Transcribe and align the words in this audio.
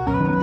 Bom 0.00 0.33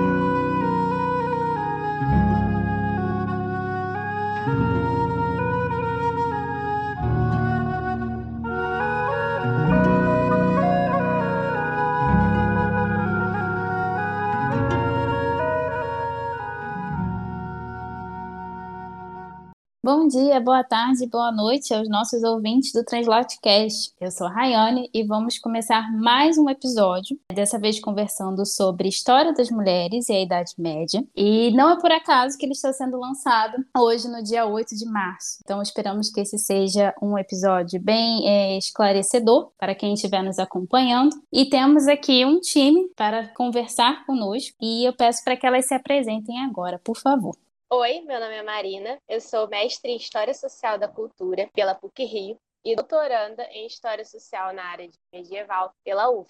dia, 20.11 20.41
boa 20.41 20.61
tarde, 20.61 21.07
boa 21.07 21.31
noite 21.31 21.73
aos 21.73 21.87
nossos 21.87 22.21
ouvintes 22.21 22.73
do 22.73 22.83
Translatecast. 22.83 23.93
Eu 23.97 24.11
sou 24.11 24.27
a 24.27 24.29
Rayane 24.29 24.89
e 24.93 25.05
vamos 25.05 25.39
começar 25.39 25.89
mais 25.93 26.37
um 26.37 26.49
episódio, 26.49 27.17
dessa 27.33 27.57
vez 27.57 27.79
conversando 27.79 28.45
sobre 28.45 28.89
história 28.89 29.31
das 29.31 29.49
mulheres 29.49 30.09
e 30.09 30.13
a 30.13 30.21
Idade 30.21 30.51
Média. 30.57 31.01
E 31.15 31.51
não 31.51 31.69
é 31.69 31.79
por 31.79 31.93
acaso 31.93 32.37
que 32.37 32.45
ele 32.45 32.51
está 32.51 32.73
sendo 32.73 32.99
lançado 32.99 33.63
hoje, 33.77 34.09
no 34.09 34.21
dia 34.21 34.45
8 34.45 34.75
de 34.75 34.85
março. 34.85 35.39
Então 35.45 35.61
esperamos 35.61 36.09
que 36.09 36.19
esse 36.19 36.37
seja 36.37 36.93
um 37.01 37.17
episódio 37.17 37.81
bem 37.81 38.27
é, 38.27 38.57
esclarecedor 38.57 39.51
para 39.57 39.73
quem 39.73 39.93
estiver 39.93 40.21
nos 40.21 40.39
acompanhando. 40.39 41.15
E 41.31 41.45
temos 41.45 41.87
aqui 41.87 42.25
um 42.25 42.41
time 42.41 42.89
para 42.97 43.29
conversar 43.29 44.05
conosco 44.05 44.57
e 44.61 44.85
eu 44.85 44.91
peço 44.91 45.23
para 45.23 45.37
que 45.37 45.47
elas 45.47 45.65
se 45.67 45.73
apresentem 45.73 46.43
agora, 46.43 46.77
por 46.83 46.97
favor. 46.97 47.33
Oi, 47.73 48.01
meu 48.01 48.19
nome 48.19 48.35
é 48.35 48.43
Marina, 48.43 48.97
eu 49.07 49.21
sou 49.21 49.47
mestre 49.47 49.93
em 49.93 49.95
História 49.95 50.33
Social 50.33 50.77
da 50.77 50.89
Cultura 50.89 51.49
pela 51.53 51.73
PUC 51.73 52.03
Rio 52.03 52.37
e 52.65 52.75
doutoranda 52.75 53.43
em 53.43 53.65
História 53.65 54.03
Social 54.03 54.53
na 54.53 54.61
área 54.61 54.89
de 54.89 54.97
medieval 55.13 55.71
pela 55.81 56.09
UF. 56.09 56.27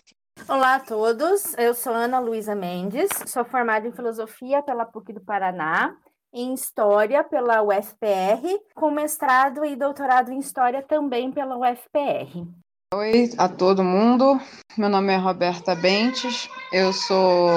Olá 0.47 0.75
a 0.75 0.79
todos, 0.79 1.57
eu 1.57 1.73
sou 1.73 1.93
Ana 1.93 2.19
Luísa 2.19 2.53
Mendes, 2.53 3.09
sou 3.25 3.43
formada 3.43 3.87
em 3.87 3.91
Filosofia 3.91 4.61
pela 4.61 4.85
PUC 4.85 5.13
do 5.13 5.21
Paraná, 5.21 5.97
em 6.31 6.53
História 6.53 7.23
pela 7.23 7.63
UFPR, 7.63 8.61
com 8.75 8.91
mestrado 8.91 9.65
e 9.65 9.75
doutorado 9.75 10.31
em 10.31 10.37
História 10.37 10.83
também 10.83 11.31
pela 11.31 11.57
UFPR. 11.57 12.47
Oi 12.93 13.31
a 13.39 13.49
todo 13.49 13.83
mundo, 13.83 14.39
meu 14.77 14.89
nome 14.89 15.11
é 15.11 15.17
Roberta 15.17 15.73
Bentes, 15.73 16.47
eu 16.71 16.93
sou 16.93 17.49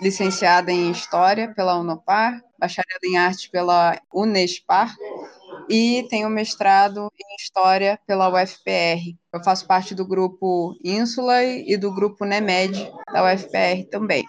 licenciada 0.00 0.70
em 0.70 0.92
História 0.92 1.52
pela 1.56 1.74
Unopar, 1.74 2.40
bacharel 2.58 2.98
em 3.04 3.16
Arte 3.16 3.50
pela 3.50 4.00
Unespar 4.12 4.94
e 5.68 6.06
tenho 6.08 6.28
mestrado 6.28 7.10
em 7.18 7.36
História 7.36 7.98
pela 8.06 8.28
UFPR. 8.28 9.16
Eu 9.32 9.42
faço 9.44 9.66
parte 9.66 9.94
do 9.94 10.06
grupo 10.06 10.76
Ínsula 10.84 11.42
e 11.42 11.76
do 11.76 11.92
grupo 11.94 12.24
NEMED 12.24 12.90
da 13.12 13.24
UFPR 13.24 13.88
também. 13.90 14.24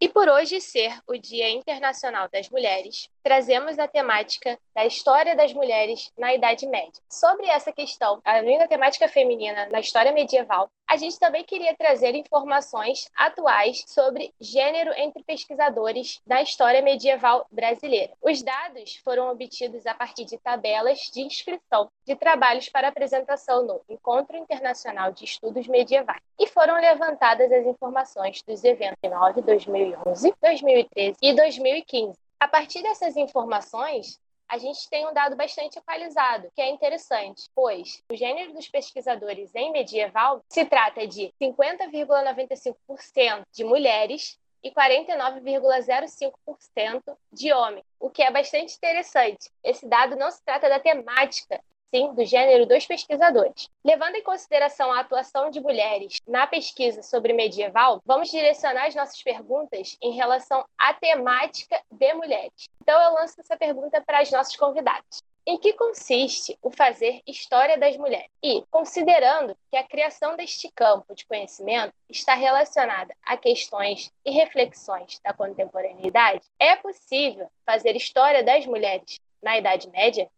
E 0.00 0.08
por 0.08 0.28
hoje 0.28 0.60
ser 0.60 0.96
o 1.08 1.18
Dia 1.18 1.50
Internacional 1.50 2.28
das 2.32 2.48
Mulheres, 2.50 3.08
trazemos 3.28 3.78
a 3.78 3.86
temática 3.86 4.58
da 4.74 4.86
história 4.86 5.36
das 5.36 5.52
mulheres 5.52 6.10
na 6.16 6.32
Idade 6.32 6.66
Média. 6.66 6.94
Sobre 7.10 7.46
essa 7.46 7.70
questão, 7.70 8.22
além 8.24 8.58
da 8.58 8.66
temática 8.66 9.06
feminina 9.06 9.68
na 9.70 9.80
história 9.80 10.12
medieval, 10.12 10.70
a 10.88 10.96
gente 10.96 11.18
também 11.20 11.44
queria 11.44 11.76
trazer 11.76 12.14
informações 12.14 13.10
atuais 13.14 13.84
sobre 13.86 14.32
gênero 14.40 14.94
entre 14.96 15.22
pesquisadores 15.22 16.22
da 16.26 16.40
história 16.40 16.80
medieval 16.80 17.46
brasileira. 17.52 18.14
Os 18.22 18.42
dados 18.42 18.96
foram 19.04 19.30
obtidos 19.30 19.84
a 19.86 19.92
partir 19.92 20.24
de 20.24 20.38
tabelas 20.38 20.98
de 21.12 21.20
inscrição 21.20 21.90
de 22.06 22.16
trabalhos 22.16 22.70
para 22.70 22.88
apresentação 22.88 23.62
no 23.62 23.82
Encontro 23.90 24.38
Internacional 24.38 25.12
de 25.12 25.26
Estudos 25.26 25.68
Medievais 25.68 26.22
e 26.40 26.46
foram 26.46 26.80
levantadas 26.80 27.52
as 27.52 27.66
informações 27.66 28.40
dos 28.40 28.64
eventos 28.64 28.96
de 29.02 29.10
9, 29.10 29.42
2011, 29.42 30.34
2013 30.40 31.18
e 31.20 31.34
2015. 31.34 32.27
A 32.40 32.46
partir 32.46 32.82
dessas 32.82 33.16
informações, 33.16 34.20
a 34.48 34.58
gente 34.58 34.88
tem 34.88 35.04
um 35.06 35.12
dado 35.12 35.34
bastante 35.34 35.76
equalizado, 35.78 36.48
que 36.54 36.62
é 36.62 36.70
interessante, 36.70 37.50
pois 37.54 38.00
o 38.10 38.16
gênero 38.16 38.54
dos 38.54 38.68
pesquisadores 38.68 39.52
em 39.54 39.72
medieval 39.72 40.42
se 40.48 40.64
trata 40.64 41.06
de 41.06 41.34
50,95% 41.40 43.42
de 43.52 43.64
mulheres 43.64 44.38
e 44.62 44.70
49,05% 44.70 47.16
de 47.32 47.52
homens, 47.52 47.84
o 48.00 48.08
que 48.08 48.22
é 48.22 48.30
bastante 48.30 48.76
interessante. 48.76 49.50
Esse 49.62 49.86
dado 49.86 50.16
não 50.16 50.30
se 50.30 50.42
trata 50.44 50.66
da 50.68 50.80
temática 50.80 51.60
sim, 51.94 52.12
do 52.14 52.24
gênero 52.24 52.66
dos 52.66 52.86
pesquisadores. 52.86 53.68
Levando 53.84 54.16
em 54.16 54.22
consideração 54.22 54.92
a 54.92 55.00
atuação 55.00 55.50
de 55.50 55.60
mulheres 55.60 56.18
na 56.26 56.46
pesquisa 56.46 57.02
sobre 57.02 57.32
medieval, 57.32 58.02
vamos 58.04 58.30
direcionar 58.30 58.86
as 58.86 58.94
nossas 58.94 59.22
perguntas 59.22 59.96
em 60.02 60.12
relação 60.12 60.64
à 60.78 60.92
temática 60.94 61.80
de 61.90 62.14
mulheres. 62.14 62.68
Então, 62.82 63.00
eu 63.00 63.14
lanço 63.14 63.40
essa 63.40 63.56
pergunta 63.56 64.00
para 64.00 64.20
as 64.20 64.30
nossas 64.30 64.56
convidadas. 64.56 65.22
Em 65.46 65.56
que 65.56 65.72
consiste 65.72 66.58
o 66.60 66.70
fazer 66.70 67.22
história 67.26 67.78
das 67.78 67.96
mulheres? 67.96 68.30
E, 68.42 68.62
considerando 68.70 69.56
que 69.70 69.78
a 69.78 69.82
criação 69.82 70.36
deste 70.36 70.70
campo 70.70 71.14
de 71.14 71.24
conhecimento 71.24 71.94
está 72.06 72.34
relacionada 72.34 73.14
a 73.24 73.34
questões 73.34 74.12
e 74.26 74.30
reflexões 74.30 75.18
da 75.24 75.32
contemporaneidade, 75.32 76.42
é 76.58 76.76
possível 76.76 77.50
fazer 77.64 77.96
história 77.96 78.44
das 78.44 78.66
mulheres 78.66 79.18
na 79.42 79.56
Idade 79.56 79.88
Média? 79.88 80.28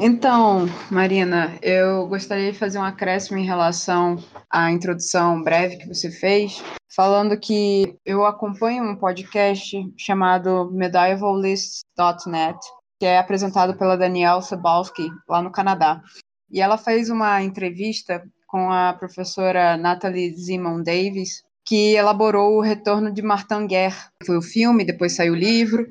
Então, 0.00 0.66
Marina, 0.90 1.58
eu 1.62 2.06
gostaria 2.06 2.52
de 2.52 2.58
fazer 2.58 2.78
um 2.78 2.84
acréscimo 2.84 3.38
em 3.38 3.44
relação 3.44 4.16
à 4.50 4.70
introdução 4.70 5.42
breve 5.42 5.76
que 5.76 5.88
você 5.88 6.10
fez, 6.10 6.62
falando 6.94 7.38
que 7.38 7.96
eu 8.04 8.24
acompanho 8.24 8.84
um 8.84 8.96
podcast 8.96 9.76
chamado 9.96 10.70
medievalist.net, 10.72 12.58
que 13.00 13.06
é 13.06 13.18
apresentado 13.18 13.76
pela 13.76 13.96
Danielle 13.96 14.42
Sabalski, 14.42 15.08
lá 15.28 15.40
no 15.42 15.52
Canadá. 15.52 16.02
E 16.50 16.60
ela 16.60 16.76
fez 16.76 17.08
uma 17.08 17.42
entrevista 17.42 18.22
com 18.46 18.70
a 18.70 18.92
professora 18.92 19.76
Natalie 19.76 20.36
Zimon 20.36 20.82
Davis, 20.82 21.42
que 21.64 21.94
elaborou 21.94 22.58
o 22.58 22.60
Retorno 22.60 23.10
de 23.10 23.22
Martin 23.22 23.66
Guerre. 23.66 23.96
Foi 24.26 24.36
o 24.36 24.42
filme, 24.42 24.84
depois 24.84 25.16
saiu 25.16 25.32
o 25.32 25.36
livro, 25.36 25.88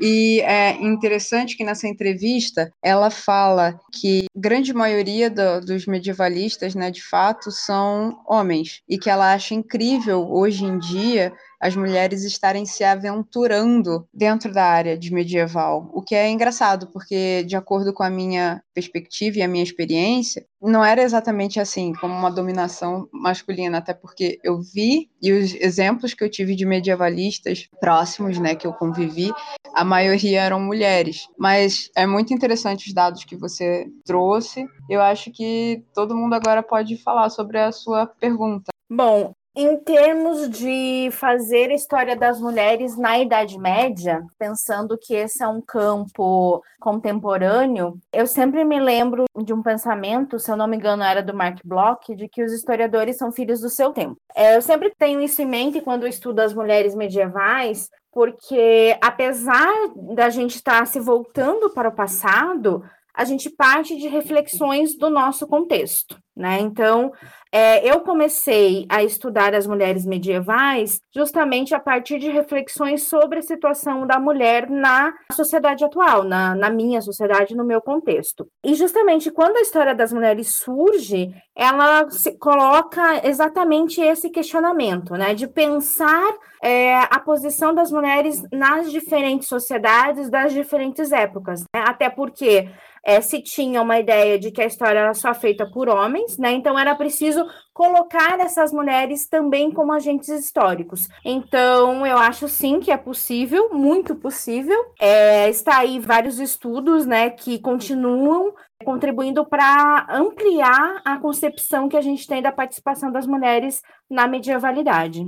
e 0.00 0.40
é 0.42 0.72
interessante 0.80 1.56
que 1.56 1.64
nessa 1.64 1.88
entrevista 1.88 2.72
ela 2.82 3.10
fala 3.10 3.78
que 3.92 4.26
grande 4.34 4.72
maioria 4.72 5.28
do, 5.28 5.60
dos 5.60 5.86
medievalistas, 5.86 6.74
né, 6.74 6.90
de 6.90 7.02
fato, 7.02 7.50
são 7.50 8.20
homens 8.26 8.82
e 8.88 8.98
que 8.98 9.10
ela 9.10 9.32
acha 9.32 9.54
incrível 9.54 10.30
hoje 10.30 10.64
em 10.64 10.78
dia 10.78 11.32
as 11.60 11.74
mulheres 11.74 12.24
estarem 12.24 12.64
se 12.64 12.84
aventurando 12.84 14.06
dentro 14.12 14.52
da 14.52 14.64
área 14.64 14.96
de 14.96 15.12
medieval, 15.12 15.90
o 15.92 16.02
que 16.02 16.14
é 16.14 16.30
engraçado, 16.30 16.88
porque, 16.88 17.42
de 17.44 17.56
acordo 17.56 17.92
com 17.92 18.02
a 18.02 18.10
minha 18.10 18.62
perspectiva 18.74 19.38
e 19.38 19.42
a 19.42 19.48
minha 19.48 19.64
experiência, 19.64 20.46
não 20.60 20.84
era 20.84 21.02
exatamente 21.02 21.60
assim, 21.60 21.92
como 21.94 22.14
uma 22.14 22.30
dominação 22.30 23.08
masculina, 23.12 23.78
até 23.78 23.94
porque 23.94 24.38
eu 24.42 24.60
vi, 24.60 25.08
e 25.22 25.32
os 25.32 25.54
exemplos 25.54 26.14
que 26.14 26.24
eu 26.24 26.30
tive 26.30 26.54
de 26.54 26.66
medievalistas 26.66 27.68
próximos, 27.80 28.38
né, 28.38 28.54
que 28.54 28.66
eu 28.66 28.72
convivi, 28.72 29.32
a 29.74 29.84
maioria 29.84 30.42
eram 30.42 30.60
mulheres. 30.60 31.28
Mas 31.38 31.90
é 31.96 32.06
muito 32.06 32.32
interessante 32.32 32.88
os 32.88 32.94
dados 32.94 33.24
que 33.24 33.36
você 33.36 33.86
trouxe. 34.04 34.64
Eu 34.88 35.00
acho 35.00 35.30
que 35.30 35.84
todo 35.94 36.16
mundo 36.16 36.34
agora 36.34 36.62
pode 36.62 36.96
falar 36.96 37.30
sobre 37.30 37.58
a 37.58 37.70
sua 37.70 38.06
pergunta. 38.06 38.70
Bom, 38.90 39.32
em 39.60 39.76
termos 39.76 40.48
de 40.48 41.10
fazer 41.10 41.72
a 41.72 41.74
história 41.74 42.14
das 42.14 42.40
mulheres 42.40 42.96
na 42.96 43.18
Idade 43.18 43.58
Média, 43.58 44.24
pensando 44.38 44.96
que 44.96 45.12
esse 45.12 45.42
é 45.42 45.48
um 45.48 45.60
campo 45.60 46.62
contemporâneo, 46.78 47.98
eu 48.12 48.24
sempre 48.24 48.64
me 48.64 48.78
lembro 48.78 49.24
de 49.36 49.52
um 49.52 49.60
pensamento, 49.60 50.38
se 50.38 50.48
eu 50.48 50.56
não 50.56 50.68
me 50.68 50.76
engano 50.76 51.02
era 51.02 51.20
do 51.20 51.34
Mark 51.34 51.58
Bloch, 51.64 52.14
de 52.14 52.28
que 52.28 52.44
os 52.44 52.52
historiadores 52.52 53.16
são 53.16 53.32
filhos 53.32 53.60
do 53.60 53.68
seu 53.68 53.92
tempo. 53.92 54.16
É, 54.32 54.54
eu 54.54 54.62
sempre 54.62 54.92
tenho 54.96 55.20
isso 55.20 55.42
em 55.42 55.46
mente 55.46 55.80
quando 55.80 56.04
eu 56.04 56.08
estudo 56.08 56.38
as 56.38 56.54
mulheres 56.54 56.94
medievais, 56.94 57.90
porque 58.12 58.96
apesar 59.02 59.72
da 60.14 60.30
gente 60.30 60.54
estar 60.54 60.86
se 60.86 61.00
voltando 61.00 61.68
para 61.70 61.88
o 61.88 61.94
passado, 61.96 62.84
a 63.12 63.24
gente 63.24 63.50
parte 63.50 63.96
de 63.96 64.06
reflexões 64.06 64.96
do 64.96 65.10
nosso 65.10 65.48
contexto, 65.48 66.16
né? 66.38 66.60
Então, 66.60 67.12
é, 67.50 67.86
eu 67.90 68.00
comecei 68.00 68.86
a 68.88 69.02
estudar 69.02 69.54
as 69.54 69.66
mulheres 69.66 70.04
medievais 70.04 71.00
justamente 71.14 71.74
a 71.74 71.80
partir 71.80 72.18
de 72.18 72.30
reflexões 72.30 73.04
sobre 73.04 73.38
a 73.38 73.42
situação 73.42 74.06
da 74.06 74.20
mulher 74.20 74.68
na 74.68 75.14
sociedade 75.32 75.84
atual, 75.84 76.24
na, 76.24 76.54
na 76.54 76.70
minha 76.70 77.00
sociedade, 77.00 77.56
no 77.56 77.64
meu 77.64 77.80
contexto. 77.80 78.46
E 78.64 78.74
justamente 78.74 79.30
quando 79.30 79.56
a 79.56 79.62
história 79.62 79.94
das 79.94 80.12
mulheres 80.12 80.54
surge, 80.54 81.34
ela 81.56 82.08
se 82.10 82.38
coloca 82.38 83.26
exatamente 83.26 84.00
esse 84.00 84.30
questionamento, 84.30 85.14
né? 85.14 85.34
De 85.34 85.48
pensar 85.48 86.32
é, 86.62 86.98
a 86.98 87.18
posição 87.18 87.74
das 87.74 87.90
mulheres 87.90 88.42
nas 88.52 88.90
diferentes 88.90 89.48
sociedades, 89.48 90.30
das 90.30 90.52
diferentes 90.52 91.12
épocas. 91.12 91.60
Né? 91.74 91.82
Até 91.86 92.10
porque 92.10 92.68
é, 93.04 93.20
se 93.20 93.40
tinha 93.40 93.80
uma 93.80 93.98
ideia 93.98 94.38
de 94.38 94.50
que 94.50 94.60
a 94.60 94.66
história 94.66 94.98
era 94.98 95.14
só 95.14 95.32
feita 95.32 95.66
por 95.70 95.88
homens, 95.88 96.27
né? 96.36 96.52
Então 96.52 96.78
era 96.78 96.94
preciso 96.94 97.46
colocar 97.72 98.40
essas 98.40 98.72
mulheres 98.72 99.28
também 99.28 99.70
como 99.70 99.92
agentes 99.92 100.28
históricos. 100.28 101.08
Então, 101.24 102.04
eu 102.04 102.18
acho 102.18 102.48
sim 102.48 102.80
que 102.80 102.90
é 102.90 102.96
possível, 102.96 103.70
muito 103.72 104.16
possível. 104.16 104.76
É, 105.00 105.48
está 105.48 105.78
aí 105.78 106.00
vários 106.00 106.40
estudos, 106.40 107.06
né, 107.06 107.30
que 107.30 107.58
continuam 107.60 108.52
contribuindo 108.84 109.44
para 109.44 110.06
ampliar 110.10 111.00
a 111.04 111.18
concepção 111.18 111.88
que 111.88 111.96
a 111.96 112.00
gente 112.00 112.26
tem 112.26 112.42
da 112.42 112.52
participação 112.52 113.10
das 113.10 113.26
mulheres 113.26 113.82
na 114.10 114.26
medievalidade. 114.26 115.24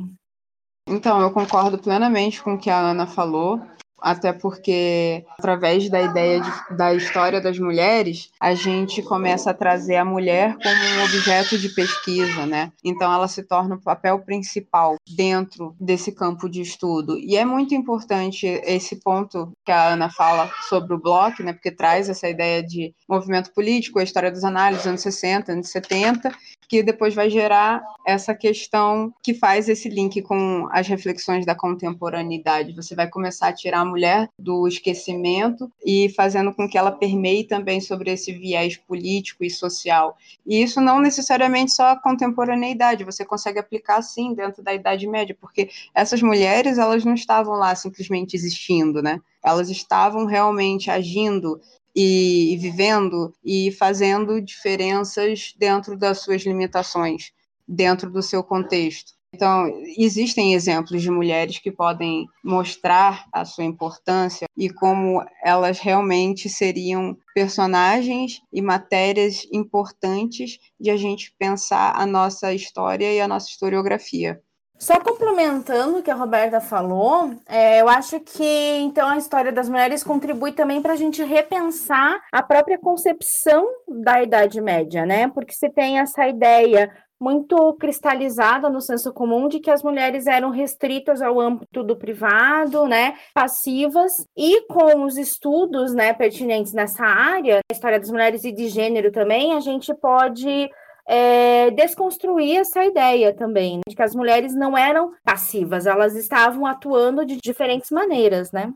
Então, 0.88 1.20
eu 1.20 1.30
concordo 1.30 1.78
plenamente 1.78 2.42
com 2.42 2.54
o 2.54 2.58
que 2.58 2.68
a 2.68 2.80
Ana 2.80 3.06
falou 3.06 3.60
até 4.00 4.32
porque 4.32 5.24
através 5.38 5.88
da 5.88 6.00
ideia 6.00 6.40
de, 6.40 6.76
da 6.76 6.94
história 6.94 7.40
das 7.40 7.58
mulheres, 7.58 8.30
a 8.40 8.54
gente 8.54 9.02
começa 9.02 9.50
a 9.50 9.54
trazer 9.54 9.96
a 9.96 10.04
mulher 10.04 10.56
como 10.56 11.00
um 11.00 11.04
objeto 11.04 11.58
de 11.58 11.68
pesquisa, 11.68 12.46
né? 12.46 12.72
Então 12.84 13.12
ela 13.12 13.28
se 13.28 13.42
torna 13.42 13.76
o 13.76 13.82
papel 13.82 14.18
principal 14.20 14.96
dentro 15.16 15.74
desse 15.80 16.12
campo 16.12 16.48
de 16.48 16.60
estudo. 16.60 17.18
E 17.18 17.36
é 17.36 17.44
muito 17.44 17.74
importante 17.74 18.46
esse 18.46 18.96
ponto 18.96 19.52
que 19.64 19.72
a 19.72 19.90
Ana 19.90 20.10
fala 20.10 20.50
sobre 20.68 20.94
o 20.94 21.00
bloco, 21.00 21.42
né? 21.42 21.52
Porque 21.52 21.70
traz 21.70 22.08
essa 22.08 22.28
ideia 22.28 22.62
de 22.62 22.94
movimento 23.08 23.52
político, 23.52 23.98
a 23.98 24.04
história 24.04 24.30
das 24.30 24.44
análises, 24.44 24.86
anos 24.86 25.02
60, 25.02 25.52
anos 25.52 25.68
70, 25.68 26.32
que 26.70 26.84
depois 26.84 27.12
vai 27.16 27.28
gerar 27.28 27.82
essa 28.06 28.32
questão 28.32 29.12
que 29.20 29.34
faz 29.34 29.68
esse 29.68 29.88
link 29.88 30.22
com 30.22 30.68
as 30.70 30.86
reflexões 30.86 31.44
da 31.44 31.52
contemporaneidade. 31.52 32.76
Você 32.76 32.94
vai 32.94 33.08
começar 33.08 33.48
a 33.48 33.52
tirar 33.52 33.80
a 33.80 33.84
mulher 33.84 34.30
do 34.38 34.68
esquecimento 34.68 35.68
e 35.84 36.08
fazendo 36.10 36.54
com 36.54 36.68
que 36.68 36.78
ela 36.78 36.92
permeie 36.92 37.42
também 37.42 37.80
sobre 37.80 38.12
esse 38.12 38.30
viés 38.30 38.76
político 38.76 39.42
e 39.42 39.50
social. 39.50 40.16
E 40.46 40.62
isso 40.62 40.80
não 40.80 41.00
necessariamente 41.00 41.72
só 41.72 41.90
a 41.90 42.00
contemporaneidade, 42.00 43.02
você 43.02 43.24
consegue 43.24 43.58
aplicar 43.58 44.00
sim 44.00 44.32
dentro 44.32 44.62
da 44.62 44.72
Idade 44.72 45.08
Média, 45.08 45.36
porque 45.40 45.70
essas 45.92 46.22
mulheres, 46.22 46.78
elas 46.78 47.04
não 47.04 47.14
estavam 47.14 47.56
lá 47.56 47.74
simplesmente 47.74 48.36
existindo, 48.36 49.02
né? 49.02 49.20
Elas 49.42 49.70
estavam 49.70 50.24
realmente 50.24 50.88
agindo 50.88 51.60
e, 51.94 52.54
e 52.54 52.56
vivendo 52.56 53.32
e 53.44 53.72
fazendo 53.72 54.40
diferenças 54.40 55.54
dentro 55.58 55.96
das 55.96 56.20
suas 56.20 56.42
limitações, 56.42 57.32
dentro 57.66 58.10
do 58.10 58.22
seu 58.22 58.42
contexto. 58.42 59.12
Então, 59.32 59.68
existem 59.96 60.54
exemplos 60.54 61.02
de 61.02 61.10
mulheres 61.10 61.58
que 61.58 61.70
podem 61.70 62.26
mostrar 62.42 63.26
a 63.32 63.44
sua 63.44 63.64
importância 63.64 64.46
e 64.56 64.68
como 64.68 65.24
elas 65.44 65.78
realmente 65.78 66.48
seriam 66.48 67.16
personagens 67.32 68.42
e 68.52 68.60
matérias 68.60 69.46
importantes 69.52 70.58
de 70.80 70.90
a 70.90 70.96
gente 70.96 71.32
pensar 71.38 71.94
a 71.94 72.04
nossa 72.04 72.52
história 72.52 73.12
e 73.12 73.20
a 73.20 73.28
nossa 73.28 73.48
historiografia. 73.48 74.42
Só 74.80 74.98
complementando 74.98 75.98
o 75.98 76.02
que 76.02 76.10
a 76.10 76.14
Roberta 76.14 76.58
falou, 76.58 77.34
é, 77.46 77.82
eu 77.82 77.88
acho 77.88 78.18
que 78.18 78.78
então 78.78 79.06
a 79.06 79.18
história 79.18 79.52
das 79.52 79.68
mulheres 79.68 80.02
contribui 80.02 80.52
também 80.52 80.80
para 80.80 80.94
a 80.94 80.96
gente 80.96 81.22
repensar 81.22 82.18
a 82.32 82.42
própria 82.42 82.78
concepção 82.78 83.68
da 83.86 84.22
Idade 84.22 84.58
Média, 84.58 85.04
né? 85.04 85.28
Porque 85.28 85.52
se 85.52 85.68
tem 85.68 85.98
essa 85.98 86.26
ideia 86.26 86.90
muito 87.20 87.74
cristalizada 87.74 88.70
no 88.70 88.80
senso 88.80 89.12
comum 89.12 89.48
de 89.48 89.60
que 89.60 89.70
as 89.70 89.82
mulheres 89.82 90.26
eram 90.26 90.48
restritas 90.48 91.20
ao 91.20 91.38
âmbito 91.38 91.84
do 91.84 91.94
privado, 91.94 92.88
né, 92.88 93.14
passivas, 93.34 94.26
e 94.34 94.62
com 94.62 95.04
os 95.04 95.18
estudos, 95.18 95.92
né, 95.92 96.14
pertinentes 96.14 96.72
nessa 96.72 97.04
área, 97.04 97.58
a 97.70 97.74
história 97.74 98.00
das 98.00 98.10
mulheres 98.10 98.42
e 98.44 98.50
de 98.50 98.68
gênero 98.68 99.12
também, 99.12 99.52
a 99.52 99.60
gente 99.60 99.92
pode 99.94 100.70
é, 101.10 101.72
desconstruir 101.72 102.58
essa 102.58 102.84
ideia 102.84 103.34
também, 103.34 103.78
né, 103.78 103.82
de 103.88 103.96
que 103.96 104.02
as 104.02 104.14
mulheres 104.14 104.54
não 104.54 104.78
eram 104.78 105.12
passivas, 105.24 105.84
elas 105.84 106.14
estavam 106.14 106.64
atuando 106.64 107.26
de 107.26 107.36
diferentes 107.42 107.90
maneiras, 107.90 108.52
né? 108.52 108.72